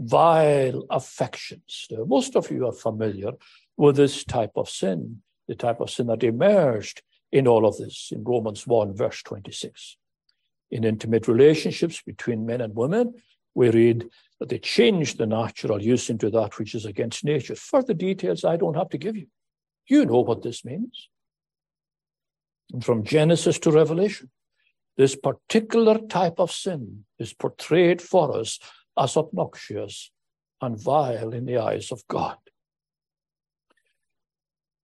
Vile 0.00 0.86
affections. 0.88 1.86
Most 2.06 2.34
of 2.34 2.50
you 2.50 2.66
are 2.66 2.72
familiar 2.72 3.32
with 3.76 3.96
this 3.96 4.24
type 4.24 4.52
of 4.56 4.68
sin, 4.68 5.22
the 5.46 5.54
type 5.54 5.80
of 5.80 5.90
sin 5.90 6.06
that 6.06 6.24
emerged 6.24 7.02
in 7.30 7.46
all 7.46 7.66
of 7.66 7.76
this 7.76 8.08
in 8.10 8.24
Romans 8.24 8.66
1, 8.66 8.96
verse 8.96 9.22
26. 9.22 9.98
In 10.70 10.84
intimate 10.84 11.28
relationships 11.28 12.00
between 12.00 12.46
men 12.46 12.60
and 12.60 12.74
women, 12.74 13.14
we 13.54 13.70
read 13.70 14.08
that 14.38 14.48
they 14.48 14.58
changed 14.58 15.18
the 15.18 15.26
natural 15.26 15.82
use 15.82 16.08
into 16.08 16.30
that 16.30 16.58
which 16.58 16.74
is 16.74 16.86
against 16.86 17.24
nature. 17.24 17.54
Further 17.54 17.94
details 17.94 18.44
I 18.44 18.56
don't 18.56 18.76
have 18.76 18.88
to 18.90 18.98
give 18.98 19.16
you. 19.16 19.26
You 19.86 20.06
know 20.06 20.20
what 20.20 20.42
this 20.42 20.64
means. 20.64 21.08
And 22.72 22.84
from 22.84 23.04
Genesis 23.04 23.58
to 23.60 23.70
Revelation, 23.70 24.30
this 24.96 25.16
particular 25.16 25.98
type 25.98 26.38
of 26.38 26.52
sin 26.52 27.04
is 27.18 27.32
portrayed 27.32 28.00
for 28.00 28.36
us 28.36 28.58
as 29.00 29.16
obnoxious 29.16 30.10
and 30.60 30.80
vile 30.80 31.32
in 31.32 31.46
the 31.46 31.56
eyes 31.58 31.90
of 31.90 32.06
God. 32.06 32.36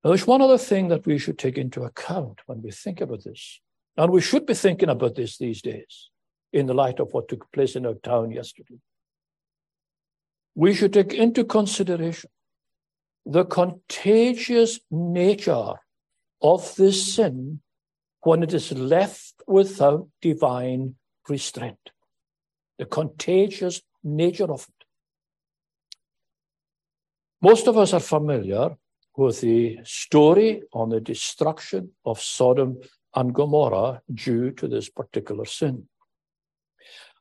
Now, 0.03 0.11
there's 0.11 0.27
one 0.27 0.41
other 0.41 0.59
thing 0.59 0.89
that 0.89 1.07
we 1.07 1.19
should 1.19 1.39
take 1.39 1.59
into 1.59 1.85
account 1.85 2.41
when 2.47 2.63
we 2.63 2.71
think 2.71 3.01
about 3.01 3.25
this. 3.25 3.61
And 3.97 4.11
we 4.11 4.21
should 4.21 4.47
be 4.47 4.55
thinking 4.55 4.89
about 4.89 5.15
this 5.17 5.37
these 5.37 5.61
days 5.61 6.11
in 6.53 6.67
the 6.67 6.75
light 6.75 7.01
of 7.01 7.13
what 7.13 7.29
took 7.29 7.51
place 7.53 7.77
in 7.77 7.87
our 7.87 7.95
town 7.95 8.31
yesterday 8.31 8.79
we 10.57 10.75
should 10.75 10.95
take 10.95 11.13
into 11.13 11.45
consideration 11.45 12.31
the 13.27 13.45
contagious 13.45 14.81
nature 14.91 15.75
of 16.41 16.75
this 16.77 17.15
sin 17.15 17.61
when 18.23 18.43
it 18.43 18.55
is 18.55 18.73
left 18.73 19.35
without 19.47 20.09
divine 20.23 20.95
restraint. 21.29 21.91
The 22.79 22.87
contagious 22.87 23.83
nature 24.07 24.51
of 24.51 24.63
it. 24.69 24.87
Most 27.43 27.67
of 27.67 27.77
us 27.77 27.93
are 27.93 28.01
familiar 28.01 28.77
with 29.17 29.41
the 29.41 29.79
story 29.85 30.63
on 30.73 30.91
the 30.91 31.01
destruction 31.01 31.93
of 32.05 32.21
Sodom 32.21 32.79
and 33.15 33.35
Gomorrah 33.35 34.03
due 34.13 34.51
to 34.53 34.69
this 34.69 34.89
particular 34.89 35.45
sin. 35.45 35.89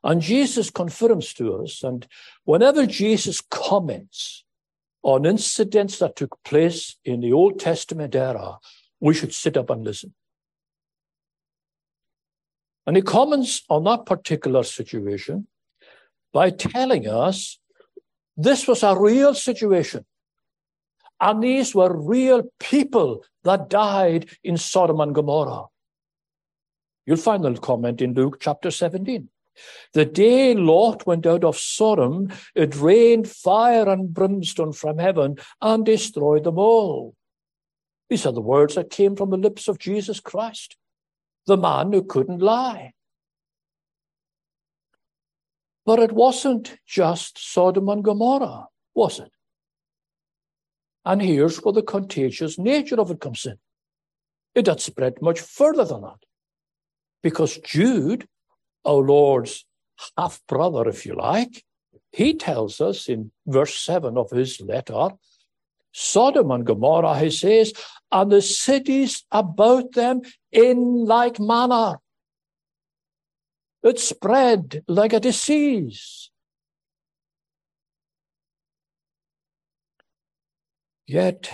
And 0.04 0.22
Jesus 0.22 0.70
confirms 0.70 1.34
to 1.34 1.56
us, 1.56 1.82
and 1.82 2.06
whenever 2.44 2.86
Jesus 2.86 3.42
comments 3.42 4.44
on 5.02 5.26
incidents 5.26 5.98
that 6.00 6.16
took 6.16 6.38
place 6.44 6.98
in 7.04 7.22
the 7.22 7.34
Old 7.34 7.60
Testament 7.60 8.14
era, 8.16 8.58
we 9.00 9.14
should 9.14 9.34
sit 9.34 9.58
up 9.58 9.70
and 9.70 9.84
listen. 9.84 10.14
And 12.86 12.96
he 12.96 13.02
comments 13.02 13.64
on 13.68 13.84
that 13.86 14.06
particular 14.06 14.64
situation 14.64 15.48
by 16.36 16.50
telling 16.50 17.08
us 17.08 17.60
this 18.36 18.68
was 18.68 18.84
a 18.84 19.00
real 19.00 19.34
situation. 19.34 20.04
And 21.22 21.42
these 21.42 21.74
were 21.74 21.96
real 21.96 22.44
people 22.60 23.24
that 23.46 23.70
died 23.70 24.30
in 24.44 24.58
Sodom 24.58 25.00
and 25.00 25.16
Gomorrah. 25.16 25.68
You'll 27.06 27.16
find 27.16 27.46
the 27.46 27.54
comment 27.54 28.02
in 28.02 28.14
Luke 28.16 28.40
chapter 28.42 28.70
17. 28.70 29.30
The 29.94 30.04
day 30.04 30.54
Lot 30.54 31.08
went 31.08 31.26
out 31.26 31.46
of 31.46 31.58
Sodom, 31.58 32.34
it 32.54 32.76
rained 32.76 33.30
fire 33.30 33.88
and 33.88 34.14
brimstone 34.14 34.74
from 34.74 34.98
heaven 34.98 35.38
and 35.62 35.86
destroyed 35.86 36.44
them 36.44 36.60
all. 36.60 37.16
These 38.10 38.26
are 38.26 38.34
the 38.34 38.42
words 38.42 38.76
that 38.76 38.90
came 38.90 39.16
from 39.16 39.30
the 39.30 39.38
lips 39.38 39.70
of 39.70 39.80
Jesus 39.80 40.20
Christ, 40.20 40.76
the 41.48 41.56
man 41.56 41.94
who 41.94 42.04
couldn't 42.04 42.42
lie. 42.42 42.95
But 45.86 46.00
it 46.00 46.12
wasn't 46.12 46.78
just 46.88 47.38
Sodom 47.38 47.90
and 47.90 48.04
Gomorrah, 48.04 48.68
was 48.94 49.20
it? 49.20 49.32
And 51.06 51.22
here's 51.22 51.58
where 51.58 51.74
the 51.74 51.84
contagious 51.84 52.58
nature 52.58 53.00
of 53.00 53.12
it 53.12 53.22
comes 53.22 53.46
in. 53.46 53.58
It 54.56 54.68
had 54.68 54.82
spread 54.82 55.22
much 55.22 55.40
further 55.40 55.86
than 55.86 56.02
that. 56.02 56.24
Because 57.22 57.58
Jude, 57.58 58.28
our 58.84 59.02
Lord's 59.02 59.66
half 60.18 60.42
brother, 60.48 60.88
if 60.90 61.06
you 61.06 61.14
like, 61.14 61.64
he 62.12 62.34
tells 62.34 62.82
us 62.82 63.08
in 63.08 63.32
verse 63.46 63.76
7 63.76 64.18
of 64.18 64.32
his 64.32 64.62
letter 64.62 65.10
Sodom 65.98 66.52
and 66.52 66.66
Gomorrah, 66.66 67.18
he 67.20 67.30
says, 67.30 67.72
and 68.12 68.30
the 68.30 68.42
cities 68.42 69.24
about 69.32 69.94
them 69.94 70.22
in 70.52 71.06
like 71.06 71.40
manner. 71.40 72.00
It 73.86 74.00
spread 74.00 74.84
like 74.88 75.14
a 75.14 75.20
disease. 75.20 76.32
Yet, 81.08 81.50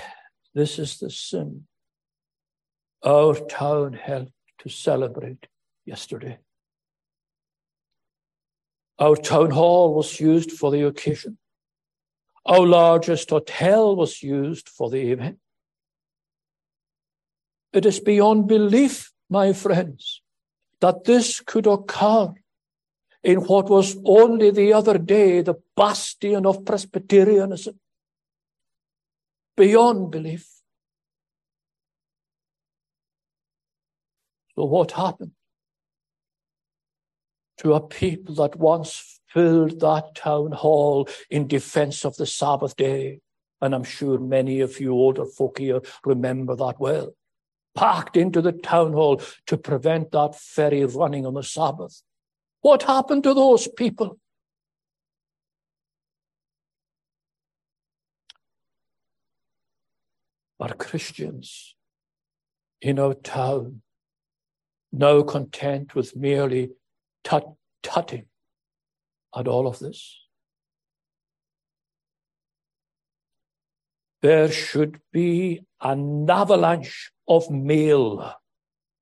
this 0.55 0.79
is 0.79 0.97
the 0.97 1.09
sin 1.09 1.67
our 3.03 3.33
town 3.33 3.93
helped 3.93 4.31
to 4.59 4.69
celebrate 4.69 5.47
yesterday. 5.85 6.37
Our 8.99 9.15
town 9.15 9.51
hall 9.51 9.95
was 9.95 10.19
used 10.19 10.51
for 10.51 10.69
the 10.69 10.85
occasion. 10.85 11.37
Our 12.45 12.65
largest 12.65 13.31
hotel 13.31 13.95
was 13.95 14.21
used 14.21 14.69
for 14.69 14.89
the 14.89 15.11
event. 15.11 15.39
It 17.73 17.85
is 17.85 17.99
beyond 17.99 18.47
belief, 18.47 19.11
my 19.29 19.53
friends, 19.53 20.21
that 20.81 21.03
this 21.05 21.39
could 21.39 21.67
occur 21.67 22.33
in 23.23 23.37
what 23.39 23.69
was 23.69 23.97
only 24.03 24.51
the 24.51 24.73
other 24.73 24.97
day 24.97 25.41
the 25.41 25.55
bastion 25.75 26.45
of 26.45 26.65
Presbyterianism. 26.65 27.79
Beyond 29.55 30.11
belief. 30.11 30.47
So, 34.55 34.65
what 34.65 34.91
happened 34.91 35.31
to 37.59 37.73
a 37.73 37.79
people 37.79 38.35
that 38.35 38.55
once 38.55 39.19
filled 39.27 39.79
that 39.79 40.15
town 40.15 40.51
hall 40.51 41.07
in 41.29 41.47
defense 41.47 42.03
of 42.03 42.15
the 42.17 42.25
Sabbath 42.25 42.75
day. 42.75 43.19
And 43.61 43.75
I'm 43.75 43.83
sure 43.83 44.19
many 44.19 44.61
of 44.61 44.79
you 44.79 44.91
older 44.91 45.25
folk 45.25 45.59
here 45.59 45.81
remember 46.03 46.55
that 46.55 46.79
well. 46.79 47.13
Packed 47.75 48.17
into 48.17 48.41
the 48.41 48.51
town 48.51 48.93
hall 48.93 49.21
to 49.47 49.57
prevent 49.57 50.11
that 50.11 50.35
ferry 50.35 50.83
running 50.85 51.25
on 51.25 51.35
the 51.35 51.43
Sabbath. 51.43 52.01
What 52.61 52.83
happened 52.83 53.23
to 53.23 53.33
those 53.33 53.67
people? 53.67 54.19
Are 60.59 60.73
Christians 60.75 61.75
in 62.81 62.99
our 62.99 63.13
town 63.13 63.81
now 64.91 65.21
content 65.21 65.95
with 65.95 66.15
merely 66.15 66.71
tut 67.23 67.45
tutting 67.81 68.25
at 69.35 69.47
all 69.47 69.67
of 69.67 69.79
this. 69.79 70.17
There 74.21 74.51
should 74.51 74.99
be 75.11 75.61
an 75.81 76.29
avalanche 76.29 77.11
of 77.27 77.49
mail 77.49 78.33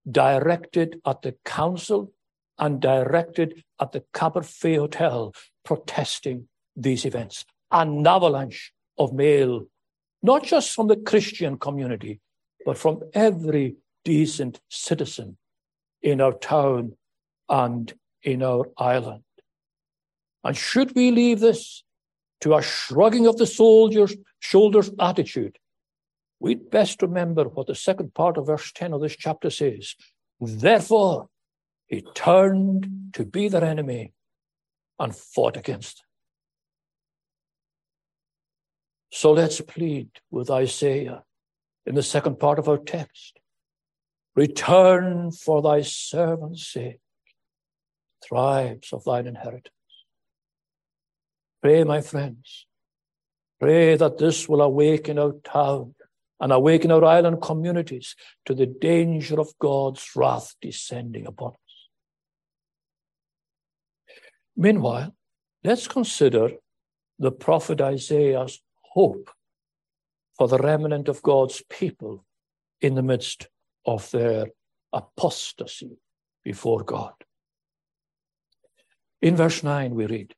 directed 0.09 0.99
at 1.05 1.21
the 1.21 1.35
council 1.45 2.11
and 2.57 2.81
directed 2.81 3.63
at 3.79 3.91
the 3.91 4.03
Caberfeidh 4.13 4.77
Hotel 4.77 5.33
protesting 5.63 6.47
these 6.75 7.05
events. 7.05 7.45
An 7.71 8.05
avalanche 8.05 8.73
of 8.97 9.13
mail, 9.13 9.65
not 10.21 10.43
just 10.43 10.73
from 10.73 10.87
the 10.87 10.97
Christian 10.97 11.57
community, 11.57 12.19
but 12.65 12.77
from 12.77 13.01
every 13.13 13.75
decent 14.03 14.59
citizen 14.69 15.37
in 16.01 16.21
our 16.21 16.33
town 16.33 16.93
and 17.47 17.93
in 18.23 18.43
our 18.43 18.69
island. 18.77 19.23
And 20.43 20.55
should 20.55 20.95
we 20.95 21.11
leave 21.11 21.39
this 21.39 21.83
to 22.41 22.55
a 22.55 22.61
shrugging 22.61 23.27
of 23.27 23.37
the 23.37 23.45
soldiers' 23.45 24.15
shoulders 24.39 24.89
attitude, 24.99 25.57
we'd 26.39 26.69
best 26.69 27.01
remember 27.01 27.45
what 27.45 27.67
the 27.67 27.75
second 27.75 28.13
part 28.13 28.37
of 28.37 28.47
verse 28.47 28.71
10 28.71 28.93
of 28.93 29.01
this 29.01 29.15
chapter 29.15 29.49
says. 29.49 29.95
Therefore, 30.39 31.29
he 31.87 32.01
turned 32.13 33.11
to 33.13 33.25
be 33.25 33.49
their 33.49 33.63
enemy 33.63 34.13
and 34.99 35.15
fought 35.15 35.57
against. 35.57 36.03
So 39.11 39.31
let's 39.31 39.59
plead 39.61 40.09
with 40.29 40.51
Isaiah 40.51 41.23
in 41.85 41.95
the 41.95 42.03
second 42.03 42.39
part 42.39 42.59
of 42.59 42.69
our 42.69 42.77
text. 42.77 43.39
Return 44.35 45.31
for 45.31 45.61
thy 45.61 45.81
servant's 45.81 46.67
sake, 46.67 46.99
tribes 48.23 48.93
of 48.93 49.03
thine 49.03 49.27
inheritance. 49.27 49.73
Pray, 51.61 51.83
my 51.83 52.01
friends. 52.01 52.67
Pray 53.59 53.97
that 53.97 54.17
this 54.17 54.47
will 54.47 54.61
awaken 54.61 55.19
our 55.19 55.33
town 55.43 55.95
and 56.39 56.51
awaken 56.51 56.91
our 56.91 57.03
island 57.03 57.41
communities 57.41 58.15
to 58.45 58.53
the 58.53 58.65
danger 58.65 59.39
of 59.39 59.57
God's 59.59 60.09
wrath 60.15 60.55
descending 60.61 61.27
upon 61.27 61.51
us. 61.51 61.89
Meanwhile, 64.55 65.15
let's 65.63 65.87
consider 65.87 66.51
the 67.17 67.31
prophet 67.31 67.81
Isaiah's 67.81 68.61
hope 68.81 69.29
for 70.37 70.47
the 70.47 70.57
remnant 70.57 71.09
of 71.09 71.21
God's 71.21 71.61
people 71.69 72.25
in 72.81 72.95
the 72.95 73.03
midst 73.03 73.49
of 73.85 74.09
their 74.11 74.47
apostasy 74.93 75.97
before 76.43 76.83
God. 76.83 77.13
In 79.21 79.35
verse 79.35 79.63
9, 79.63 79.93
we 79.95 80.05
read, 80.05 80.33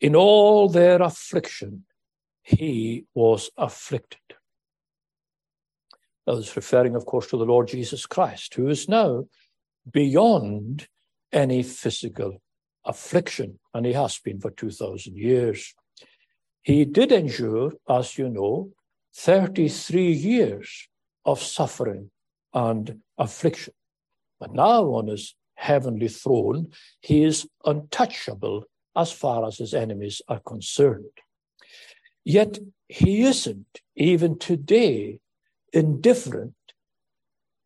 in 0.00 0.16
all 0.16 0.68
their 0.68 1.00
affliction, 1.00 1.84
he 2.42 3.06
was 3.14 3.50
afflicted. 3.56 4.18
That 6.26 6.36
was 6.36 6.56
referring, 6.56 6.96
of 6.96 7.06
course, 7.06 7.26
to 7.28 7.36
the 7.36 7.44
Lord 7.44 7.68
Jesus 7.68 8.06
Christ, 8.06 8.54
who 8.54 8.68
is 8.68 8.88
now 8.88 9.26
beyond 9.90 10.88
any 11.32 11.62
physical 11.62 12.40
affliction, 12.84 13.58
and 13.74 13.84
he 13.84 13.92
has 13.92 14.18
been 14.18 14.40
for 14.40 14.50
2,000 14.50 15.16
years. 15.16 15.74
He 16.62 16.84
did 16.84 17.12
endure, 17.12 17.72
as 17.88 18.16
you 18.16 18.30
know, 18.30 18.70
33 19.16 20.12
years 20.12 20.88
of 21.24 21.42
suffering 21.42 22.10
and 22.52 23.00
affliction. 23.18 23.74
But 24.40 24.54
now 24.54 24.84
on 24.94 25.08
his 25.08 25.34
heavenly 25.54 26.08
throne, 26.08 26.72
he 27.00 27.22
is 27.22 27.46
untouchable 27.64 28.64
as 28.96 29.12
far 29.12 29.46
as 29.46 29.58
his 29.58 29.74
enemies 29.74 30.22
are 30.28 30.40
concerned. 30.40 31.04
Yet 32.24 32.58
he 32.88 33.22
isn't, 33.22 33.80
even 33.96 34.38
today, 34.38 35.20
indifferent 35.74 36.54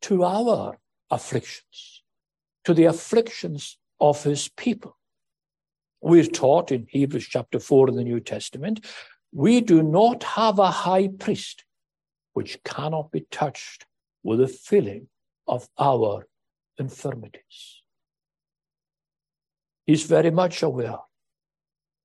to 0.02 0.24
our 0.24 0.78
afflictions, 1.10 2.02
to 2.64 2.72
the 2.72 2.86
afflictions 2.86 3.78
of 4.00 4.24
his 4.24 4.48
people. 4.48 4.96
We're 6.00 6.24
taught 6.24 6.72
in 6.72 6.86
Hebrews 6.88 7.26
chapter 7.28 7.60
4 7.60 7.90
in 7.90 7.96
the 7.96 8.04
New 8.04 8.20
Testament, 8.20 8.84
we 9.32 9.60
do 9.60 9.82
not 9.82 10.22
have 10.22 10.58
a 10.58 10.70
high 10.70 11.08
priest 11.08 11.64
which 12.32 12.62
cannot 12.64 13.10
be 13.10 13.26
touched 13.30 13.84
with 14.22 14.38
the 14.38 14.48
feeling 14.48 15.08
of 15.46 15.68
our 15.78 16.26
infirmities. 16.78 17.82
He's 19.86 20.04
very 20.04 20.30
much 20.30 20.62
aware 20.62 20.98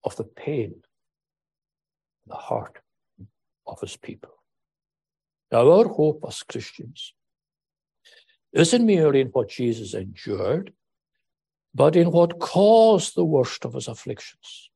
of 0.04 0.16
the 0.16 0.24
pain 0.24 0.72
in 0.74 2.28
the 2.28 2.36
heart 2.36 2.80
of 3.68 3.80
his 3.80 3.96
people. 3.96 4.33
Our 5.54 5.88
hope 5.88 6.24
as 6.28 6.44
Christians 6.44 7.14
isn't 8.54 8.86
merely 8.86 9.22
in 9.22 9.28
what 9.28 9.50
Jesus 9.50 9.94
endured, 9.94 10.74
but 11.76 11.96
in 11.96 12.12
what 12.12 12.40
caused 12.40 13.16
the 13.16 13.26
worst 13.26 13.66
of 13.66 13.74
his 13.74 13.88
afflictions. 13.88 14.70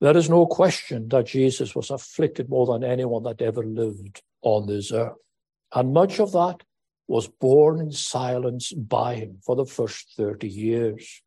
There 0.00 0.16
is 0.16 0.28
no 0.28 0.46
question 0.46 1.08
that 1.08 1.26
Jesus 1.26 1.74
was 1.74 1.90
afflicted 1.90 2.48
more 2.48 2.66
than 2.66 2.84
anyone 2.84 3.22
that 3.24 3.40
ever 3.40 3.64
lived 3.64 4.22
on 4.42 4.66
this 4.66 4.92
earth. 4.92 5.16
And 5.74 5.94
much 5.94 6.20
of 6.20 6.32
that 6.32 6.62
was 7.08 7.28
borne 7.28 7.80
in 7.80 7.92
silence 7.92 8.72
by 8.72 9.14
him 9.14 9.38
for 9.44 9.56
the 9.56 9.64
first 9.64 10.14
30 10.16 10.48
years. 10.48 11.22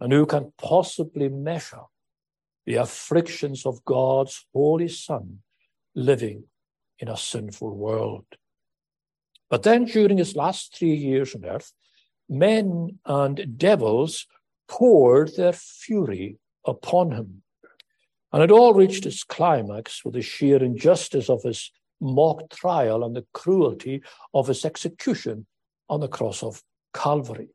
And 0.00 0.12
who 0.12 0.26
can 0.26 0.52
possibly 0.58 1.28
measure 1.28 1.84
the 2.64 2.74
afflictions 2.76 3.64
of 3.64 3.84
God's 3.84 4.46
Holy 4.52 4.88
Son 4.88 5.38
living 5.94 6.44
in 6.98 7.08
a 7.08 7.16
sinful 7.16 7.74
world? 7.74 8.24
But 9.48 9.62
then 9.62 9.84
during 9.84 10.18
his 10.18 10.34
last 10.34 10.76
three 10.76 10.94
years 10.94 11.34
on 11.34 11.44
earth, 11.44 11.72
men 12.28 12.98
and 13.04 13.56
devils 13.56 14.26
poured 14.68 15.36
their 15.36 15.52
fury 15.52 16.38
upon 16.64 17.12
him. 17.12 17.42
And 18.32 18.42
it 18.42 18.50
all 18.50 18.74
reached 18.74 19.06
its 19.06 19.22
climax 19.22 20.04
with 20.04 20.14
the 20.14 20.22
sheer 20.22 20.62
injustice 20.62 21.30
of 21.30 21.42
his 21.42 21.70
mock 22.00 22.50
trial 22.50 23.04
and 23.04 23.14
the 23.14 23.24
cruelty 23.32 24.02
of 24.34 24.48
his 24.48 24.64
execution 24.64 25.46
on 25.88 26.00
the 26.00 26.08
cross 26.08 26.42
of 26.42 26.62
Calvary. 26.92 27.48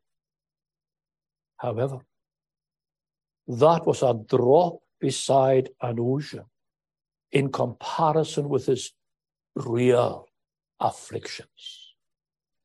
However, 1.58 1.98
that 3.46 3.86
was 3.86 4.02
a 4.02 4.14
drop 4.14 4.80
beside 4.98 5.70
an 5.80 5.98
ocean 6.00 6.44
in 7.30 7.52
comparison 7.52 8.48
with 8.48 8.66
his 8.66 8.92
real 9.54 10.28
afflictions. 10.80 11.94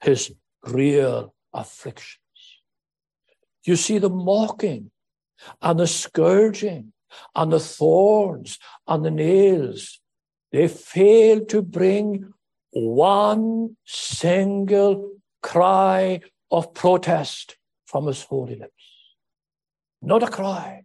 His 0.02 0.32
real 0.64 1.34
afflictions. 1.54 2.22
You 3.64 3.76
see 3.76 3.98
the 3.98 4.10
mocking 4.10 4.92
and 5.62 5.80
the 5.80 5.88
scourging 5.88 6.94
and 7.36 7.52
the 7.52 7.60
thorns 7.60 8.60
and 8.88 9.04
the 9.04 9.12
nails. 9.12 10.00
They 10.52 10.68
fail 10.68 11.46
to 11.46 11.62
bring 11.62 12.34
one 12.72 13.76
single 13.86 15.12
cry 15.42 16.22
of 16.52 16.74
protest 16.74 17.58
from 17.86 18.08
his 18.08 18.24
holy 18.24 18.56
lips. 18.56 18.74
Not 20.02 20.24
a 20.24 20.28
cry. 20.28 20.84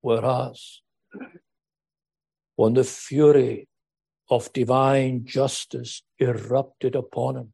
Whereas, 0.00 0.80
when 2.56 2.74
the 2.74 2.84
fury 2.84 3.68
of 4.30 4.52
divine 4.52 5.24
justice 5.24 6.02
erupted 6.18 6.94
upon 6.94 7.36
him, 7.36 7.52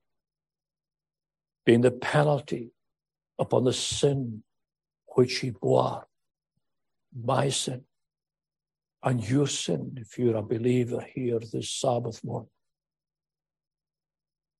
being 1.64 1.80
the 1.80 1.90
penalty 1.90 2.72
upon 3.38 3.64
the 3.64 3.72
sin 3.72 4.42
which 5.14 5.38
he 5.38 5.50
bore, 5.50 6.06
my 7.14 7.48
sin 7.48 7.84
and 9.02 9.28
your 9.28 9.46
sin, 9.46 9.96
if 9.96 10.18
you're 10.18 10.36
a 10.36 10.42
believer 10.42 11.04
here 11.14 11.38
this 11.52 11.70
Sabbath 11.70 12.22
morning. 12.24 12.50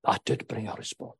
That 0.04 0.24
did 0.24 0.46
bring 0.46 0.68
a 0.68 0.74
response. 0.74 1.16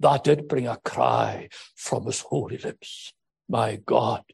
That 0.00 0.24
did 0.24 0.48
bring 0.48 0.66
a 0.66 0.76
cry 0.76 1.48
from 1.74 2.06
his 2.06 2.20
holy 2.20 2.58
lips. 2.58 3.12
My 3.48 3.76
God, 3.76 4.24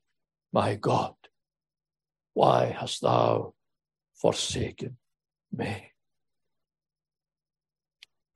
my 0.53 0.75
God, 0.75 1.15
why 2.35 2.77
hast 2.79 3.01
thou 3.01 3.55
forsaken 4.15 4.97
me? 5.53 5.91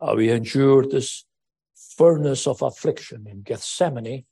How 0.01 0.15
we 0.15 0.31
endured 0.31 0.91
this 0.91 1.25
furnace 1.97 2.47
of 2.47 2.63
affliction 2.63 3.27
in 3.29 3.43
Gethsemane 3.43 4.25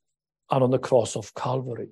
and 0.51 0.63
on 0.63 0.71
the 0.71 0.79
cross 0.79 1.17
of 1.17 1.35
Calvary. 1.35 1.91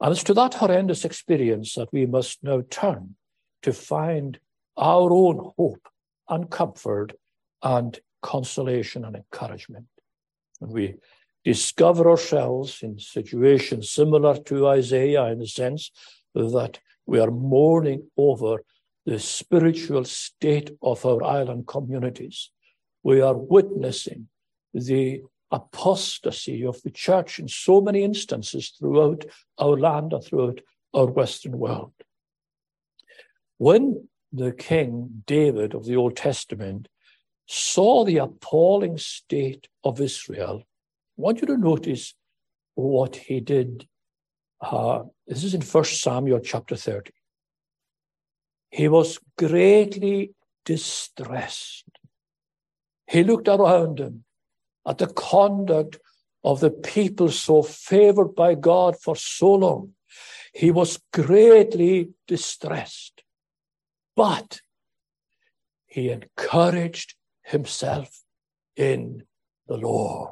And 0.00 0.12
it's 0.12 0.24
to 0.24 0.34
that 0.34 0.54
horrendous 0.54 1.04
experience 1.04 1.74
that 1.74 1.92
we 1.92 2.04
must 2.04 2.44
now 2.44 2.62
turn 2.68 3.16
to 3.62 3.72
find 3.72 4.38
our 4.76 5.10
own 5.10 5.52
hope 5.56 5.88
and 6.28 6.50
comfort 6.50 7.12
and 7.62 7.98
consolation 8.22 9.04
and 9.04 9.16
encouragement. 9.16 9.86
And 10.60 10.70
we 10.70 10.96
discover 11.44 12.10
ourselves 12.10 12.82
in 12.82 12.98
situations 12.98 13.90
similar 13.90 14.36
to 14.36 14.68
Isaiah 14.68 15.26
in 15.26 15.38
the 15.38 15.46
sense 15.46 15.90
that 16.34 16.78
we 17.06 17.20
are 17.20 17.30
mourning 17.30 18.10
over 18.16 18.64
the 19.06 19.18
spiritual 19.18 20.04
state 20.04 20.70
of 20.82 21.04
our 21.04 21.22
island 21.22 21.66
communities. 21.66 22.50
We 23.02 23.20
are 23.20 23.36
witnessing 23.36 24.28
the 24.72 25.22
apostasy 25.50 26.64
of 26.64 26.82
the 26.82 26.90
church 26.90 27.38
in 27.38 27.48
so 27.48 27.80
many 27.80 28.02
instances 28.02 28.70
throughout 28.78 29.24
our 29.58 29.78
land 29.78 30.12
and 30.12 30.24
throughout 30.24 30.60
our 30.92 31.06
Western 31.06 31.58
world. 31.58 31.92
When 33.58 34.08
the 34.32 34.52
King 34.52 35.22
David 35.26 35.74
of 35.74 35.84
the 35.84 35.96
Old 35.96 36.16
Testament 36.16 36.88
saw 37.46 38.04
the 38.04 38.18
appalling 38.18 38.98
state 38.98 39.68
of 39.84 40.00
Israel, 40.00 40.62
I 41.18 41.22
want 41.22 41.40
you 41.40 41.46
to 41.46 41.56
notice 41.56 42.14
what 42.74 43.14
he 43.16 43.38
did. 43.40 43.86
Uh, 44.64 45.04
this 45.26 45.44
is 45.44 45.54
in 45.54 45.60
First 45.60 46.00
Samuel 46.00 46.40
chapter 46.40 46.76
30. 46.76 47.12
He 48.70 48.88
was 48.88 49.18
greatly 49.36 50.34
distressed. 50.64 51.84
He 53.06 53.22
looked 53.22 53.48
around 53.48 54.00
him 54.00 54.24
at 54.86 54.98
the 54.98 55.06
conduct 55.06 55.98
of 56.42 56.60
the 56.60 56.70
people 56.70 57.30
so 57.30 57.62
favored 57.62 58.34
by 58.34 58.54
God 58.54 58.96
for 59.00 59.16
so 59.16 59.54
long, 59.54 59.94
he 60.52 60.70
was 60.70 61.00
greatly 61.12 62.10
distressed. 62.26 63.22
But 64.16 64.60
he 65.86 66.10
encouraged 66.10 67.14
himself 67.42 68.22
in 68.76 69.24
the 69.66 69.76
Lord. 69.76 70.30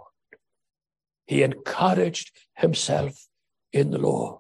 He 1.27 1.43
encouraged 1.43 2.33
himself 2.55 3.27
in 3.73 3.91
the 3.91 3.99
Lord. 3.99 4.39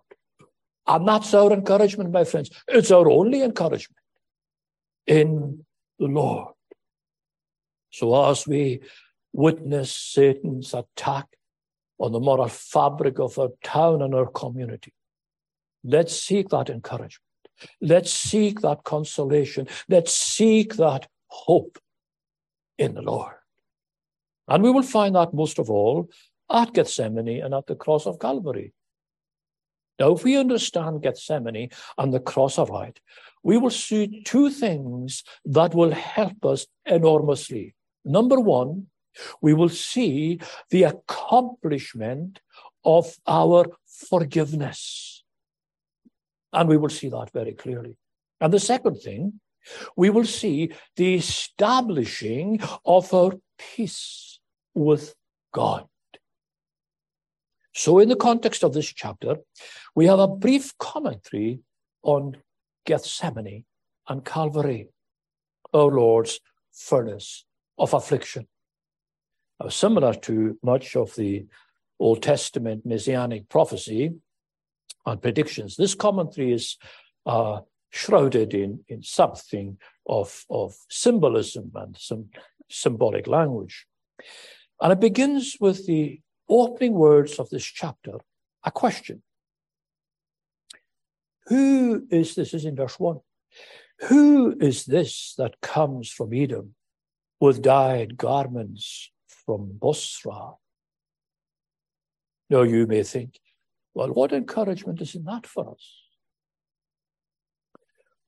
And 0.86 1.06
that's 1.06 1.32
our 1.34 1.52
encouragement, 1.52 2.10
my 2.10 2.24
friends. 2.24 2.50
It's 2.68 2.90
our 2.90 3.08
only 3.08 3.42
encouragement 3.42 3.98
in 5.06 5.64
the 5.98 6.06
Lord. 6.06 6.54
So 7.90 8.30
as 8.30 8.46
we 8.46 8.80
witness 9.32 9.94
Satan's 9.94 10.74
attack 10.74 11.26
on 11.98 12.12
the 12.12 12.20
moral 12.20 12.48
fabric 12.48 13.18
of 13.18 13.38
our 13.38 13.50
town 13.62 14.02
and 14.02 14.14
our 14.14 14.26
community. 14.26 14.92
Let's 15.84 16.16
seek 16.16 16.48
that 16.50 16.68
encouragement. 16.68 17.20
Let's 17.80 18.12
seek 18.12 18.60
that 18.60 18.84
consolation. 18.84 19.68
Let's 19.88 20.12
seek 20.12 20.74
that 20.76 21.06
hope 21.28 21.78
in 22.76 22.94
the 22.94 23.02
Lord. 23.02 23.34
And 24.48 24.62
we 24.62 24.70
will 24.70 24.82
find 24.82 25.14
that 25.14 25.32
most 25.32 25.58
of 25.58 25.70
all 25.70 26.10
at 26.50 26.72
Gethsemane 26.72 27.40
and 27.42 27.54
at 27.54 27.66
the 27.66 27.76
cross 27.76 28.06
of 28.06 28.18
Calvary. 28.18 28.72
Now, 30.02 30.14
if 30.14 30.24
we 30.24 30.36
understand 30.36 31.00
Gethsemane 31.00 31.70
and 31.96 32.12
the 32.12 32.18
cross 32.18 32.58
aright, 32.58 32.98
we 33.44 33.56
will 33.56 33.70
see 33.70 34.24
two 34.24 34.50
things 34.50 35.22
that 35.44 35.76
will 35.76 35.92
help 35.92 36.44
us 36.44 36.66
enormously. 36.84 37.76
Number 38.04 38.40
one, 38.40 38.88
we 39.40 39.54
will 39.54 39.68
see 39.68 40.40
the 40.70 40.82
accomplishment 40.94 42.40
of 42.84 43.14
our 43.28 43.66
forgiveness. 43.86 45.22
And 46.52 46.68
we 46.68 46.78
will 46.78 46.88
see 46.88 47.08
that 47.10 47.30
very 47.32 47.52
clearly. 47.52 47.96
And 48.40 48.52
the 48.52 48.58
second 48.58 48.96
thing, 48.96 49.38
we 49.94 50.10
will 50.10 50.24
see 50.24 50.72
the 50.96 51.14
establishing 51.14 52.60
of 52.84 53.14
our 53.14 53.34
peace 53.56 54.40
with 54.74 55.14
God. 55.54 55.86
So, 57.74 57.98
in 57.98 58.08
the 58.08 58.16
context 58.16 58.62
of 58.64 58.74
this 58.74 58.92
chapter, 58.92 59.36
we 59.94 60.06
have 60.06 60.18
a 60.18 60.28
brief 60.28 60.76
commentary 60.78 61.60
on 62.02 62.36
Gethsemane 62.86 63.64
and 64.08 64.24
Calvary, 64.24 64.88
our 65.72 65.90
Lord's 65.90 66.40
furnace 66.72 67.44
of 67.78 67.94
affliction 67.94 68.46
uh, 69.62 69.68
similar 69.68 70.14
to 70.14 70.58
much 70.62 70.96
of 70.96 71.14
the 71.16 71.46
Old 71.98 72.22
Testament 72.22 72.84
messianic 72.84 73.48
prophecy 73.48 74.12
and 75.06 75.22
predictions. 75.22 75.76
This 75.76 75.94
commentary 75.94 76.52
is 76.52 76.76
uh, 77.26 77.60
shrouded 77.90 78.54
in, 78.54 78.80
in 78.88 79.02
something 79.02 79.78
of, 80.08 80.44
of 80.50 80.74
symbolism 80.88 81.70
and 81.74 81.96
some 81.98 82.30
symbolic 82.68 83.26
language. 83.26 83.86
And 84.80 84.92
it 84.92 85.00
begins 85.00 85.56
with 85.60 85.86
the 85.86 86.20
opening 86.48 86.92
words 86.92 87.38
of 87.38 87.50
this 87.50 87.64
chapter, 87.64 88.18
a 88.64 88.70
question. 88.70 89.22
Who 91.46 92.06
is 92.10 92.34
this? 92.34 92.54
is 92.54 92.64
in 92.64 92.76
verse 92.76 92.98
1. 92.98 93.20
Who 94.08 94.56
is 94.60 94.84
this 94.84 95.34
that 95.38 95.60
comes 95.60 96.10
from 96.10 96.32
Edom 96.32 96.74
with 97.42 97.60
dyed 97.60 98.16
garments 98.16 99.10
from 99.26 99.76
Bozrah. 99.76 100.54
Now 102.48 102.62
you 102.62 102.86
may 102.86 103.02
think, 103.02 103.40
Well, 103.94 104.10
what 104.10 104.32
encouragement 104.32 105.00
is 105.00 105.16
in 105.16 105.24
that 105.24 105.48
for 105.48 105.72
us? 105.72 106.02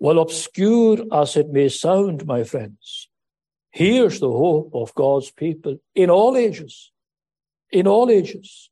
Well, 0.01 0.19
obscure 0.19 1.05
as 1.13 1.37
it 1.37 1.49
may 1.51 1.69
sound, 1.69 2.27
my 2.27 2.43
friends, 2.43 3.09
here's 3.71 4.19
the 4.19 4.33
hope 4.33 4.73
of 4.75 4.95
God's 4.95 5.31
people 5.31 5.79
in 5.95 6.11
all 6.11 6.37
ages. 6.37 6.91
In 7.71 7.87
all 7.87 8.11
ages. 8.11 8.71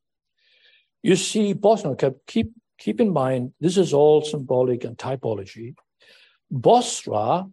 You 1.01 1.15
see, 1.15 1.53
Bozrah, 1.53 1.95
keep, 2.27 2.51
keep 2.77 3.01
in 3.01 3.11
mind, 3.11 3.53
this 3.59 3.77
is 3.77 3.93
all 3.93 4.21
symbolic 4.21 4.83
and 4.85 4.97
typology. 4.97 5.75
Bozrah 6.49 7.47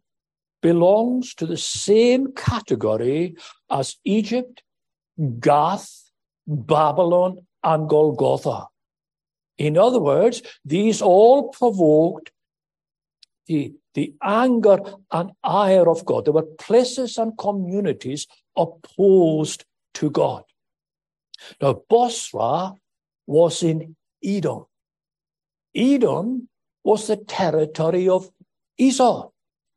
belongs 0.63 1.35
to 1.35 1.47
the 1.47 1.57
same 1.57 2.33
category 2.33 3.37
as 3.71 3.97
Egypt, 4.05 4.63
Gath, 5.41 6.11
Babylon, 6.47 7.47
and 7.65 7.89
Golgotha. 7.89 8.67
In 9.59 9.77
other 9.77 10.01
words, 10.01 10.43
these 10.65 11.03
all 11.03 11.49
provoked 11.49 12.31
the, 13.47 13.75
the 13.95 14.15
anger 14.23 14.79
and 15.11 15.33
ire 15.43 15.89
of 15.89 16.05
God. 16.05 16.25
There 16.25 16.33
were 16.33 16.43
places 16.43 17.19
and 17.19 17.37
communities 17.37 18.27
opposed 18.57 19.65
to 19.95 20.11
God. 20.11 20.45
Now, 21.61 21.83
Bozrah 21.89 22.75
was 23.27 23.63
in 23.63 23.97
Edom. 24.23 24.67
Edom 25.75 26.49
was 26.83 27.07
the 27.07 27.17
territory 27.17 28.09
of 28.09 28.31
Esau 28.79 29.31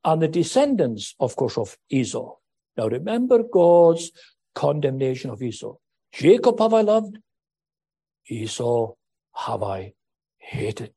and 0.04 0.22
the 0.22 0.28
descendants, 0.28 1.16
of 1.20 1.36
course, 1.36 1.58
of 1.58 1.78
Esau. 1.90 2.36
Now 2.78 2.88
remember 2.88 3.44
God's 3.44 4.12
condemnation 4.56 5.30
of 5.30 5.42
Esau. 5.42 5.76
Jacob 6.12 6.60
have 6.60 6.74
I 6.74 6.82
loved, 6.82 7.18
Esau 8.28 8.94
have 9.36 9.64
I 9.64 9.94
hated. 10.38 10.94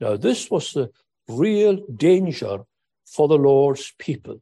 Now 0.00 0.16
this 0.16 0.50
was 0.50 0.72
the 0.72 0.90
real 1.28 1.78
danger 1.94 2.60
for 3.06 3.28
the 3.28 3.38
Lord's 3.38 3.92
people. 3.98 4.40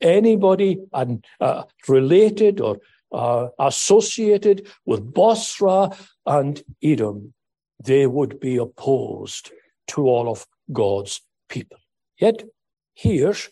Anybody 0.00 0.78
uh, 0.92 1.64
related 1.88 2.60
or 2.60 2.78
uh, 3.12 3.48
associated 3.58 4.68
with 4.86 5.12
Bozrah 5.12 5.90
and 6.26 6.62
Edom, 6.82 7.34
they 7.82 8.06
would 8.06 8.40
be 8.40 8.56
opposed 8.56 9.50
to 9.88 10.06
all 10.06 10.28
of 10.28 10.46
God's 10.72 11.20
people. 11.48 11.78
Yet 12.18 12.44
here's 12.94 13.50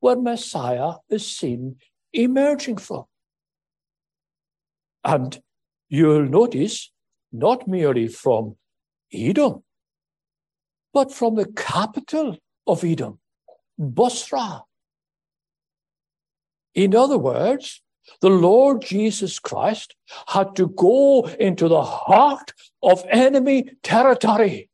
where 0.00 0.16
Messiah 0.16 0.94
is 1.08 1.26
seen 1.36 1.76
emerging 2.12 2.78
from. 2.78 3.04
And 5.04 5.40
you'll 5.88 6.28
notice 6.28 6.90
not 7.32 7.68
merely 7.68 8.08
from 8.08 8.56
Edom, 9.12 9.62
but 10.92 11.12
from 11.12 11.36
the 11.36 11.46
capital 11.46 12.36
of 12.66 12.84
Edom, 12.84 13.18
Bozrah. 13.78 14.62
In 16.74 16.94
other 16.94 17.18
words, 17.18 17.82
the 18.20 18.30
Lord 18.30 18.82
Jesus 18.82 19.38
Christ 19.38 19.94
had 20.28 20.56
to 20.56 20.68
go 20.68 21.26
into 21.38 21.68
the 21.68 21.82
heart 21.82 22.52
of 22.82 23.04
enemy 23.08 23.70
territory 23.82 24.70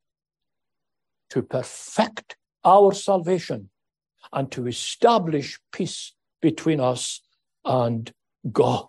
to 1.30 1.42
perfect 1.42 2.36
our 2.64 2.92
salvation 2.92 3.70
and 4.32 4.50
to 4.52 4.66
establish 4.66 5.58
peace 5.72 6.12
between 6.40 6.80
us 6.80 7.20
and 7.64 8.12
God. 8.50 8.86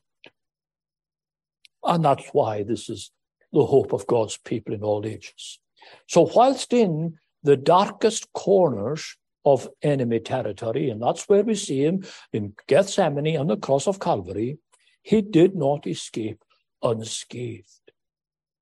And 1.84 2.04
that's 2.04 2.28
why 2.32 2.64
this 2.64 2.90
is 2.90 3.12
the 3.54 3.66
hope 3.66 3.94
of 3.94 4.08
God's 4.08 4.38
people 4.38 4.74
in 4.74 4.84
all 4.84 5.06
ages. 5.06 5.60
So, 6.08 6.30
whilst 6.36 6.74
in 6.74 7.18
the 7.44 7.56
darkest 7.56 8.32
corners 8.34 9.16
of 9.46 9.70
enemy 9.82 10.20
territory, 10.20 10.90
and 10.90 11.02
that's 11.02 11.30
where 11.30 11.44
we 11.44 11.56
see 11.56 11.84
him 11.84 12.04
in 12.34 12.54
Gethsemane 12.68 13.38
on 13.38 13.48
the 13.48 13.58
cross 13.58 13.88
of 13.88 14.00
Calvary, 14.00 14.58
he 15.04 15.22
did 15.22 15.56
not 15.56 15.86
escape 15.86 16.44
unscathed. 16.82 17.92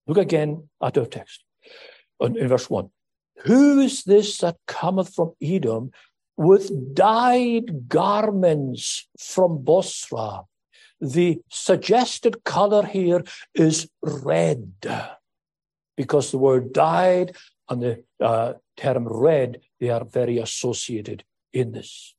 Look 0.07 0.17
again 0.17 0.69
at 0.81 0.97
our 0.97 1.05
text 1.05 1.43
in 2.19 2.47
verse 2.47 2.69
1. 2.69 2.89
Who 3.45 3.79
is 3.79 4.03
this 4.03 4.37
that 4.39 4.57
cometh 4.67 5.13
from 5.13 5.33
Edom 5.41 5.91
with 6.37 6.93
dyed 6.93 7.87
garments 7.87 9.07
from 9.17 9.63
Bozrah? 9.63 10.43
The 10.99 11.41
suggested 11.49 12.43
color 12.43 12.85
here 12.85 13.23
is 13.55 13.89
red 14.01 14.73
because 15.97 16.31
the 16.31 16.37
word 16.37 16.73
dyed 16.73 17.35
and 17.69 17.81
the 17.81 18.03
uh, 18.19 18.53
term 18.77 19.07
red, 19.07 19.61
they 19.79 19.89
are 19.89 20.05
very 20.05 20.37
associated 20.37 21.23
in 21.51 21.71
this. 21.71 22.15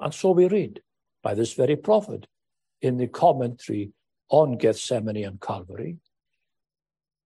And 0.00 0.12
so 0.12 0.30
we 0.30 0.48
read 0.48 0.80
by 1.22 1.34
this 1.34 1.54
very 1.54 1.76
prophet 1.76 2.26
in 2.80 2.96
the 2.96 3.06
commentary 3.06 3.92
on 4.28 4.58
Gethsemane 4.58 5.24
and 5.24 5.40
Calvary, 5.40 5.96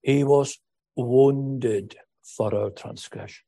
he 0.02 0.24
was 0.24 0.58
wounded 0.96 1.96
for 2.22 2.54
our 2.54 2.70
transgressions. 2.70 3.44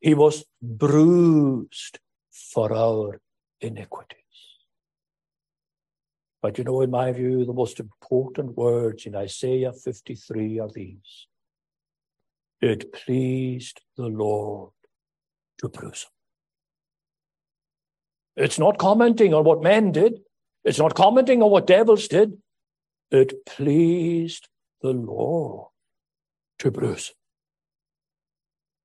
He 0.00 0.14
was 0.14 0.44
bruised 0.62 1.98
for 2.30 2.72
our 2.74 3.20
iniquities. 3.60 4.16
But 6.42 6.56
you 6.56 6.64
know, 6.64 6.80
in 6.80 6.90
my 6.90 7.12
view, 7.12 7.44
the 7.44 7.52
most 7.52 7.78
important 7.78 8.56
words 8.56 9.04
in 9.04 9.14
Isaiah 9.14 9.72
53 9.72 10.58
are 10.58 10.70
these 10.74 11.26
It 12.60 12.92
pleased 12.92 13.80
the 13.96 14.08
Lord 14.08 14.72
to 15.58 15.68
bruise 15.68 16.04
him. 16.04 16.10
It's 18.44 18.58
not 18.58 18.78
commenting 18.78 19.34
on 19.34 19.44
what 19.44 19.62
men 19.62 19.92
did, 19.92 20.20
it's 20.64 20.78
not 20.78 20.94
commenting 20.94 21.42
on 21.42 21.50
what 21.50 21.66
devils 21.66 22.08
did. 22.08 22.38
It 23.10 23.46
pleased 23.46 24.48
the 24.82 24.92
Lord 24.92 25.68
to 26.58 26.70
bruise 26.70 27.08
him. 27.08 27.14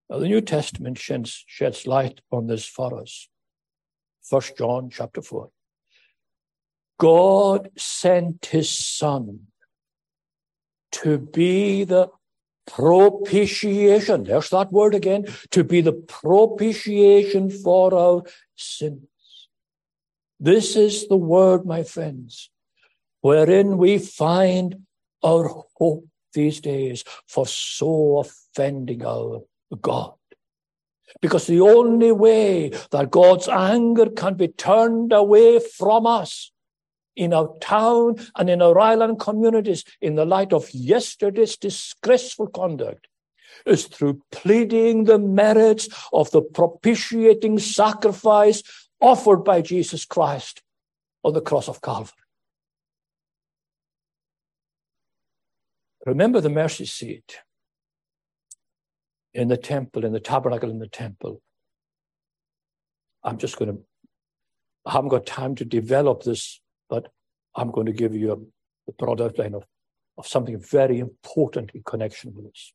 Now, 0.09 0.19
the 0.19 0.27
New 0.27 0.41
Testament 0.41 0.97
sheds, 0.97 1.43
sheds 1.47 1.85
light 1.85 2.21
on 2.31 2.47
this 2.47 2.65
for 2.65 2.99
us. 2.99 3.27
First 4.23 4.57
John 4.57 4.89
chapter 4.89 5.21
4. 5.21 5.49
God 6.97 7.69
sent 7.77 8.47
his 8.47 8.69
son 8.69 9.47
to 10.93 11.17
be 11.17 11.83
the 11.83 12.09
propitiation. 12.65 14.23
There's 14.23 14.49
that 14.49 14.71
word 14.71 14.95
again. 14.95 15.25
To 15.51 15.63
be 15.63 15.81
the 15.81 15.93
propitiation 15.93 17.49
for 17.49 17.93
our 17.93 18.23
sins. 18.55 19.07
This 20.39 20.75
is 20.75 21.07
the 21.07 21.17
word, 21.17 21.65
my 21.65 21.83
friends, 21.83 22.49
wherein 23.21 23.77
we 23.77 23.97
find 23.97 24.85
our 25.23 25.63
hope 25.77 26.05
these 26.33 26.59
days 26.59 27.03
for 27.27 27.47
so 27.47 28.19
offending 28.19 29.05
our 29.05 29.41
God. 29.81 30.13
Because 31.21 31.47
the 31.47 31.61
only 31.61 32.11
way 32.11 32.71
that 32.91 33.11
God's 33.11 33.47
anger 33.47 34.09
can 34.09 34.35
be 34.35 34.49
turned 34.49 35.13
away 35.13 35.59
from 35.59 36.05
us 36.05 36.51
in 37.15 37.33
our 37.33 37.55
town 37.59 38.15
and 38.35 38.49
in 38.49 38.61
our 38.61 38.79
island 38.79 39.19
communities 39.19 39.83
in 40.01 40.15
the 40.15 40.25
light 40.25 40.53
of 40.53 40.73
yesterday's 40.73 41.57
disgraceful 41.57 42.47
conduct 42.47 43.07
is 43.65 43.85
through 43.85 44.21
pleading 44.31 45.05
the 45.05 45.17
merits 45.17 45.87
of 46.11 46.29
the 46.31 46.41
propitiating 46.41 47.57
sacrifice 47.59 48.63
offered 48.99 49.43
by 49.43 49.61
Jesus 49.61 50.05
Christ 50.05 50.61
on 51.23 51.33
the 51.33 51.41
cross 51.41 51.67
of 51.67 51.81
Calvary. 51.81 52.13
Remember 56.05 56.39
the 56.39 56.49
mercy 56.49 56.85
seat 56.85 57.39
in 59.33 59.47
the 59.47 59.57
temple, 59.57 60.05
in 60.05 60.13
the 60.13 60.19
tabernacle 60.19 60.69
in 60.69 60.79
the 60.79 60.87
temple. 60.87 61.41
I'm 63.23 63.37
just 63.37 63.57
going 63.57 63.75
to, 63.75 63.81
I 64.85 64.91
haven't 64.91 65.09
got 65.09 65.25
time 65.25 65.55
to 65.55 65.65
develop 65.65 66.23
this, 66.23 66.61
but 66.89 67.11
I'm 67.55 67.71
going 67.71 67.87
to 67.87 67.93
give 67.93 68.15
you 68.15 68.31
a, 68.31 68.37
a 68.89 68.93
broad 68.97 69.21
outline 69.21 69.55
of, 69.55 69.63
of 70.17 70.27
something 70.27 70.59
very 70.59 70.99
important 70.99 71.71
in 71.73 71.83
connection 71.83 72.33
with 72.35 72.45
this. 72.45 72.73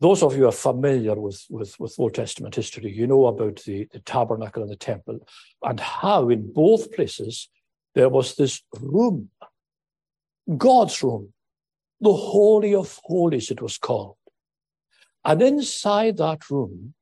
Those 0.00 0.22
of 0.22 0.34
you 0.34 0.42
who 0.42 0.48
are 0.48 0.52
familiar 0.52 1.14
with, 1.14 1.44
with, 1.48 1.78
with 1.78 1.94
Old 1.98 2.14
Testament 2.14 2.54
history, 2.54 2.92
you 2.92 3.06
know 3.06 3.26
about 3.26 3.62
the, 3.64 3.88
the 3.92 4.00
tabernacle 4.00 4.62
and 4.62 4.70
the 4.70 4.76
temple, 4.76 5.20
and 5.62 5.80
how 5.80 6.28
in 6.28 6.52
both 6.52 6.92
places 6.92 7.48
there 7.94 8.08
was 8.08 8.34
this 8.34 8.60
room, 8.80 9.30
God's 10.56 11.02
room, 11.02 11.32
the 12.00 12.12
Holy 12.12 12.74
of 12.74 13.00
Holies, 13.04 13.50
it 13.50 13.62
was 13.62 13.78
called. 13.78 14.16
And 15.24 15.40
inside 15.40 16.18
that 16.18 16.50
room, 16.50 16.94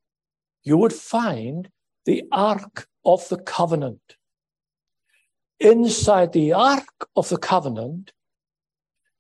you 0.62 0.76
would 0.76 0.92
find 0.92 1.68
the 2.04 2.22
Ark 2.30 2.86
of 3.04 3.28
the 3.28 3.38
Covenant. 3.38 4.16
Inside 5.62 6.32
the 6.32 6.52
Ark 6.52 7.08
of 7.14 7.28
the 7.28 7.36
Covenant, 7.36 8.12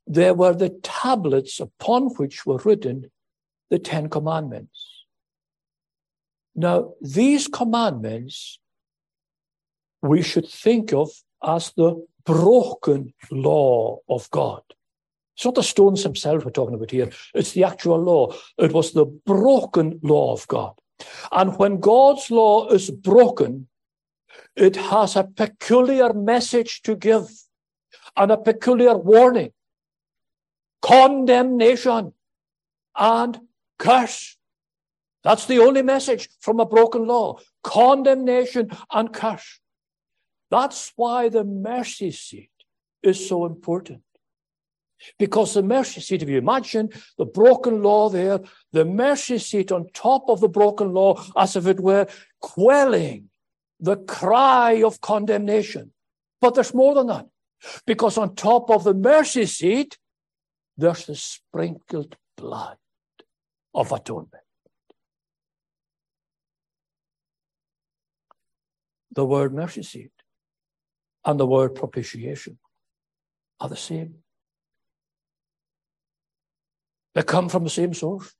there 0.08 0.34
were 0.34 0.52
the 0.52 0.70
tablets 0.82 1.60
upon 1.60 2.08
which 2.16 2.44
were 2.44 2.60
written 2.64 3.12
the 3.70 3.78
Ten 3.78 4.08
Commandments. 4.08 5.04
Now, 6.56 6.94
these 7.00 7.46
commandments 7.46 8.58
we 10.02 10.20
should 10.20 10.48
think 10.48 10.92
of 10.92 11.10
as 11.44 11.72
the 11.76 12.04
broken 12.24 13.14
law 13.30 14.00
of 14.08 14.28
God. 14.30 14.62
It's 15.36 15.44
not 15.44 15.54
the 15.54 15.62
stones 15.62 16.02
themselves 16.02 16.44
we're 16.44 16.50
talking 16.50 16.74
about 16.74 16.90
here, 16.90 17.10
it's 17.34 17.52
the 17.52 17.62
actual 17.64 17.98
law. 17.98 18.34
It 18.58 18.72
was 18.72 18.92
the 18.92 19.06
broken 19.06 20.00
law 20.02 20.32
of 20.32 20.46
God. 20.48 20.74
And 21.30 21.56
when 21.56 21.78
God's 21.78 22.32
law 22.32 22.68
is 22.68 22.90
broken, 22.90 23.68
it 24.56 24.76
has 24.76 25.16
a 25.16 25.24
peculiar 25.24 26.12
message 26.12 26.82
to 26.82 26.96
give 26.96 27.28
and 28.16 28.30
a 28.30 28.36
peculiar 28.36 28.96
warning 28.96 29.52
condemnation 30.82 32.12
and 32.96 33.40
curse. 33.78 34.36
That's 35.24 35.46
the 35.46 35.60
only 35.60 35.82
message 35.82 36.28
from 36.40 36.60
a 36.60 36.66
broken 36.66 37.06
law 37.06 37.38
condemnation 37.62 38.70
and 38.90 39.12
curse. 39.12 39.60
That's 40.50 40.92
why 40.96 41.28
the 41.28 41.44
mercy 41.44 42.10
seat 42.10 42.50
is 43.02 43.28
so 43.28 43.46
important. 43.46 44.02
Because 45.18 45.54
the 45.54 45.62
mercy 45.62 46.00
seat, 46.00 46.22
if 46.22 46.28
you 46.28 46.38
imagine 46.38 46.90
the 47.18 47.24
broken 47.24 47.82
law 47.82 48.08
there, 48.08 48.40
the 48.72 48.84
mercy 48.84 49.38
seat 49.38 49.72
on 49.72 49.88
top 49.94 50.28
of 50.28 50.40
the 50.40 50.48
broken 50.48 50.92
law, 50.92 51.20
as 51.36 51.56
if 51.56 51.66
it 51.66 51.80
were 51.80 52.06
quelling 52.40 53.30
the 53.82 53.96
cry 53.96 54.82
of 54.84 55.00
condemnation. 55.00 55.92
But 56.40 56.54
there's 56.54 56.72
more 56.72 56.94
than 56.94 57.08
that. 57.08 57.26
Because 57.84 58.16
on 58.16 58.34
top 58.34 58.70
of 58.70 58.84
the 58.84 58.94
mercy 58.94 59.44
seat, 59.44 59.98
there's 60.76 61.04
the 61.06 61.16
sprinkled 61.16 62.16
blood 62.36 62.76
of 63.74 63.92
atonement. 63.92 64.44
The 69.14 69.24
word 69.24 69.52
mercy 69.52 69.82
seat 69.82 70.12
and 71.24 71.38
the 71.38 71.46
word 71.46 71.74
propitiation 71.74 72.58
are 73.60 73.68
the 73.68 73.76
same. 73.76 74.14
They 77.14 77.22
come 77.22 77.48
from 77.48 77.64
the 77.64 77.70
same 77.70 77.94
source. 77.94 78.32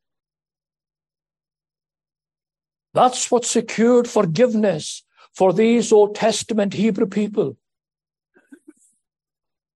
That's 2.95 3.31
what 3.31 3.45
secured 3.45 4.09
forgiveness 4.09 5.03
for 5.35 5.53
these 5.53 5.93
Old 5.93 6.15
Testament 6.15 6.75
Hebrew 6.75 7.07
people. 7.07 7.57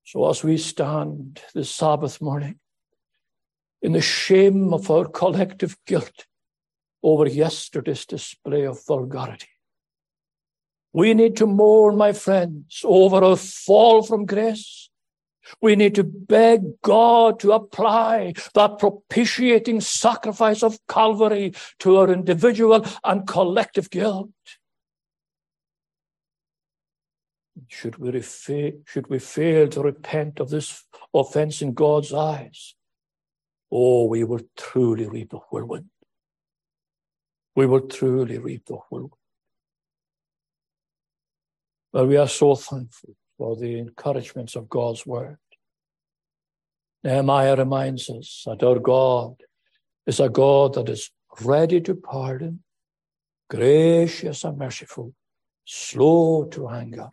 So 0.05 0.29
as 0.31 0.45
we 0.45 0.57
stand 0.59 1.41
this 1.55 1.71
Sabbath 1.71 2.21
morning 2.21 2.59
in 3.83 3.93
the 3.93 4.01
shame 4.01 4.73
of 4.73 4.91
our 4.91 5.07
collective 5.07 5.77
guilt 5.87 6.27
over 7.03 7.27
yesterday's 7.27 8.07
display 8.07 8.65
of 8.65 8.85
vulgarity, 8.87 9.49
we 10.93 11.13
need 11.13 11.37
to 11.37 11.47
mourn, 11.47 11.97
my 11.97 12.13
friends, 12.13 12.81
over 12.85 13.23
our 13.23 13.37
fall 13.37 14.03
from 14.03 14.25
grace 14.25 14.89
we 15.61 15.77
need 15.77 15.95
to 15.95 16.05
beg 16.05 16.81
God 16.83 17.41
to 17.41 17.53
apply 17.53 18.35
that 18.55 18.79
propitiating 18.79 19.81
sacrifice 19.81 20.63
of 20.63 20.79
Calvary 20.89 21.55
to 21.81 21.97
our 21.97 22.13
individual 22.13 22.85
and 23.05 23.27
collective 23.27 23.91
guilt. 23.91 24.31
Should 27.69 27.99
we, 27.99 28.11
refa- 28.11 28.87
should 28.87 29.09
we 29.09 29.19
fail 29.19 29.69
to 29.69 29.83
repent 29.83 30.41
of 30.41 30.51
this 30.51 30.85
offense 31.13 31.63
in 31.63 31.75
God's 31.75 32.13
eyes, 32.13 32.75
oh, 33.71 34.05
we 34.05 34.25
will 34.25 34.41
truly 34.57 35.07
reap 35.07 35.31
the 35.31 35.39
whirlwind. 35.51 35.91
We 37.55 37.67
will 37.67 37.89
truly 37.89 38.39
reap 38.39 38.67
the 38.67 38.77
whirlwind. 38.91 39.13
But 41.93 42.07
we 42.07 42.17
are 42.17 42.29
so 42.29 42.55
thankful 42.55 43.15
for 43.39 43.57
the 43.57 43.79
encouragements 43.79 44.55
of 44.55 44.69
God's 44.69 45.07
word. 45.07 45.39
Nehemiah 47.03 47.57
reminds 47.57 48.11
us 48.11 48.43
that 48.47 48.63
our 48.63 48.79
God 48.79 49.37
is 50.07 50.21
a 50.21 50.29
God 50.29 50.75
that 50.75 50.89
is 50.89 51.11
ready 51.41 51.81
to 51.83 51.95
pardon, 51.95 52.63
gracious 53.49 54.45
and 54.45 54.59
merciful, 54.59 55.15
slow 55.65 56.45
to 56.47 56.69
anger, 56.69 57.09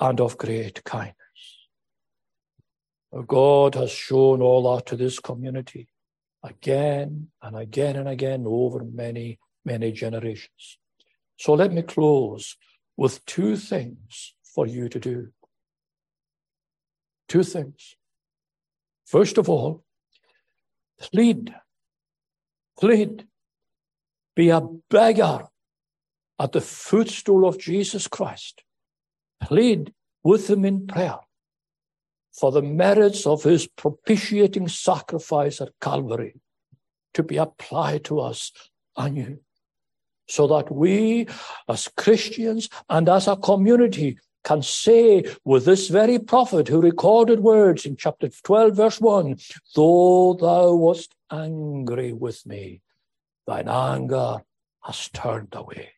and 0.00 0.20
of 0.20 0.38
great 0.38 0.84
kindness. 0.84 1.14
God 3.26 3.74
has 3.74 3.90
shown 3.90 4.42
all 4.42 4.74
that 4.74 4.86
to 4.86 4.96
this 4.96 5.18
community 5.18 5.88
again 6.42 7.28
and 7.42 7.56
again 7.56 7.96
and 7.96 8.08
again 8.08 8.44
over 8.46 8.84
many, 8.84 9.38
many 9.64 9.92
generations. 9.92 10.78
So 11.36 11.54
let 11.54 11.72
me 11.72 11.82
close 11.82 12.56
with 12.96 13.24
two 13.24 13.56
things 13.56 14.34
for 14.42 14.66
you 14.66 14.88
to 14.88 14.98
do. 14.98 15.28
Two 17.28 17.42
things. 17.42 17.96
First 19.06 19.38
of 19.38 19.48
all, 19.48 19.84
plead, 21.00 21.54
plead, 22.78 23.26
be 24.34 24.50
a 24.50 24.60
beggar 24.90 25.48
at 26.38 26.52
the 26.52 26.60
footstool 26.60 27.46
of 27.46 27.58
Jesus 27.58 28.06
Christ. 28.06 28.62
Plead 29.40 29.92
with 30.22 30.48
him 30.50 30.64
in 30.64 30.86
prayer 30.86 31.18
for 32.32 32.52
the 32.52 32.62
merits 32.62 33.26
of 33.26 33.42
his 33.42 33.66
propitiating 33.66 34.68
sacrifice 34.68 35.60
at 35.60 35.72
Calvary 35.80 36.34
to 37.14 37.22
be 37.22 37.36
applied 37.36 38.04
to 38.04 38.20
us 38.20 38.52
anew 38.96 39.38
so 40.28 40.46
that 40.46 40.70
we 40.70 41.26
as 41.68 41.88
Christians 41.96 42.68
and 42.88 43.08
as 43.08 43.26
a 43.26 43.36
community 43.36 44.18
can 44.44 44.62
say 44.62 45.24
with 45.44 45.64
this 45.64 45.88
very 45.88 46.18
prophet 46.18 46.68
who 46.68 46.80
recorded 46.80 47.40
words 47.40 47.84
in 47.84 47.96
chapter 47.96 48.28
12, 48.28 48.76
verse 48.76 49.00
1 49.00 49.36
Though 49.74 50.34
thou 50.34 50.74
wast 50.74 51.14
angry 51.30 52.12
with 52.12 52.46
me, 52.46 52.80
thine 53.46 53.68
anger 53.68 54.42
has 54.84 55.08
turned 55.08 55.52
away. 55.52 55.90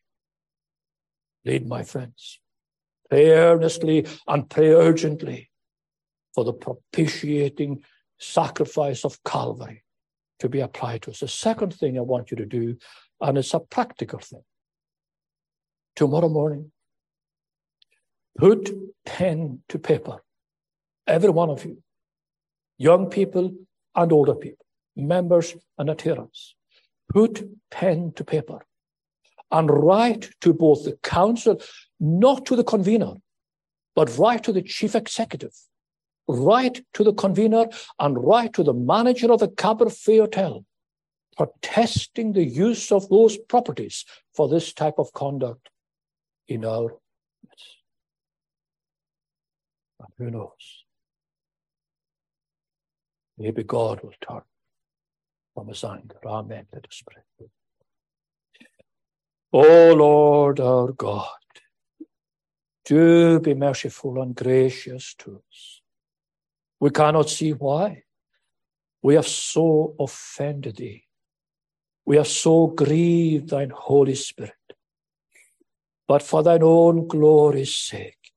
Lead 1.44 1.66
my 1.66 1.82
friends. 1.82 2.40
Pray 3.10 3.30
earnestly 3.30 4.06
and 4.28 4.48
pray 4.48 4.70
urgently 4.72 5.50
for 6.34 6.44
the 6.44 6.52
propitiating 6.52 7.82
sacrifice 8.18 9.04
of 9.04 9.22
Calvary 9.24 9.82
to 10.38 10.48
be 10.48 10.60
applied 10.60 11.02
to 11.02 11.10
us. 11.10 11.20
The 11.20 11.28
second 11.28 11.74
thing 11.74 11.98
I 11.98 12.02
want 12.02 12.30
you 12.30 12.36
to 12.36 12.46
do 12.46 12.76
and 13.20 13.36
it's 13.36 13.52
a 13.52 13.60
practical 13.60 14.18
thing. 14.18 14.42
Tomorrow 15.96 16.28
morning, 16.28 16.70
put 18.38 18.70
pen 19.04 19.60
to 19.68 19.78
paper, 19.78 20.22
every 21.06 21.30
one 21.30 21.50
of 21.50 21.64
you, 21.64 21.82
young 22.78 23.10
people 23.10 23.52
and 23.94 24.12
older 24.12 24.34
people, 24.34 24.64
members 24.96 25.56
and 25.76 25.90
adherents, 25.90 26.54
put 27.12 27.46
pen 27.70 28.12
to 28.16 28.24
paper 28.24 28.64
and 29.50 29.70
write 29.70 30.30
to 30.40 30.52
both 30.52 30.84
the 30.84 30.96
council, 31.02 31.60
not 31.98 32.46
to 32.46 32.56
the 32.56 32.64
convener, 32.64 33.14
but 33.94 34.16
write 34.16 34.44
to 34.44 34.52
the 34.52 34.62
chief 34.62 34.94
executive, 34.94 35.54
write 36.28 36.82
to 36.94 37.04
the 37.04 37.12
convener 37.12 37.66
and 37.98 38.22
write 38.24 38.52
to 38.54 38.62
the 38.62 38.74
manager 38.74 39.32
of 39.32 39.40
the 39.40 39.48
Caberfeidh 39.48 40.20
Hotel 40.20 40.64
protesting 41.36 42.32
the 42.32 42.44
use 42.44 42.92
of 42.92 43.08
those 43.08 43.38
properties 43.38 44.04
for 44.34 44.48
this 44.48 44.72
type 44.74 44.98
of 44.98 45.12
conduct 45.12 45.70
in 46.48 46.64
our 46.64 46.98
midst. 47.48 47.76
And 50.00 50.08
who 50.18 50.30
knows? 50.30 50.84
Maybe 53.38 53.62
God 53.62 54.02
will 54.02 54.12
turn 54.20 54.42
from 55.54 55.68
his 55.68 55.82
anger. 55.82 56.18
Amen. 56.26 56.66
Let 56.72 56.86
us 56.86 57.02
pray. 57.06 57.46
O 59.52 59.94
Lord 59.94 60.60
our 60.60 60.92
God, 60.92 61.26
do 62.84 63.40
be 63.40 63.54
merciful 63.54 64.22
and 64.22 64.34
gracious 64.34 65.14
to 65.18 65.42
us. 65.50 65.80
We 66.78 66.90
cannot 66.90 67.28
see 67.28 67.52
why. 67.52 68.04
We 69.02 69.16
have 69.16 69.26
so 69.26 69.96
offended 69.98 70.76
thee. 70.76 71.04
We 72.04 72.16
have 72.16 72.28
so 72.28 72.68
grieved 72.68 73.50
thine 73.50 73.70
Holy 73.70 74.14
Spirit. 74.14 74.54
But 76.06 76.22
for 76.22 76.42
thine 76.44 76.62
own 76.62 77.08
glory's 77.08 77.74
sake, 77.74 78.32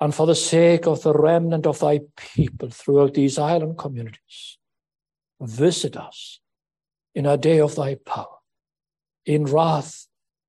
and 0.00 0.14
for 0.14 0.26
the 0.26 0.34
sake 0.34 0.86
of 0.86 1.02
the 1.02 1.12
remnant 1.12 1.66
of 1.66 1.80
thy 1.80 2.00
people 2.16 2.70
throughout 2.70 3.14
these 3.14 3.38
island 3.38 3.76
communities, 3.76 4.58
visit 5.40 5.96
us 5.96 6.40
in 7.14 7.26
a 7.26 7.36
day 7.36 7.60
of 7.60 7.74
thy 7.74 7.96
power. 7.96 8.37
In 9.28 9.44
wrath, 9.44 10.06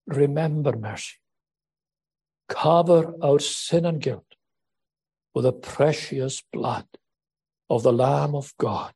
remember 0.08 0.72
mercy. 0.72 1.18
Cover 2.48 3.14
our 3.22 3.38
sin 3.38 3.86
and 3.86 4.00
guilt 4.00 4.36
with 5.36 5.44
the 5.44 5.52
precious 5.52 6.42
blood 6.54 6.88
of 7.70 7.84
the 7.84 7.92
Lamb 7.92 8.36
of 8.36 8.54
God, 8.58 8.94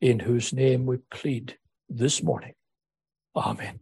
in 0.00 0.20
whose 0.20 0.54
name 0.54 0.86
we 0.86 0.96
plead 1.10 1.58
this 1.90 2.22
morning. 2.22 2.54
Amen. 3.36 3.80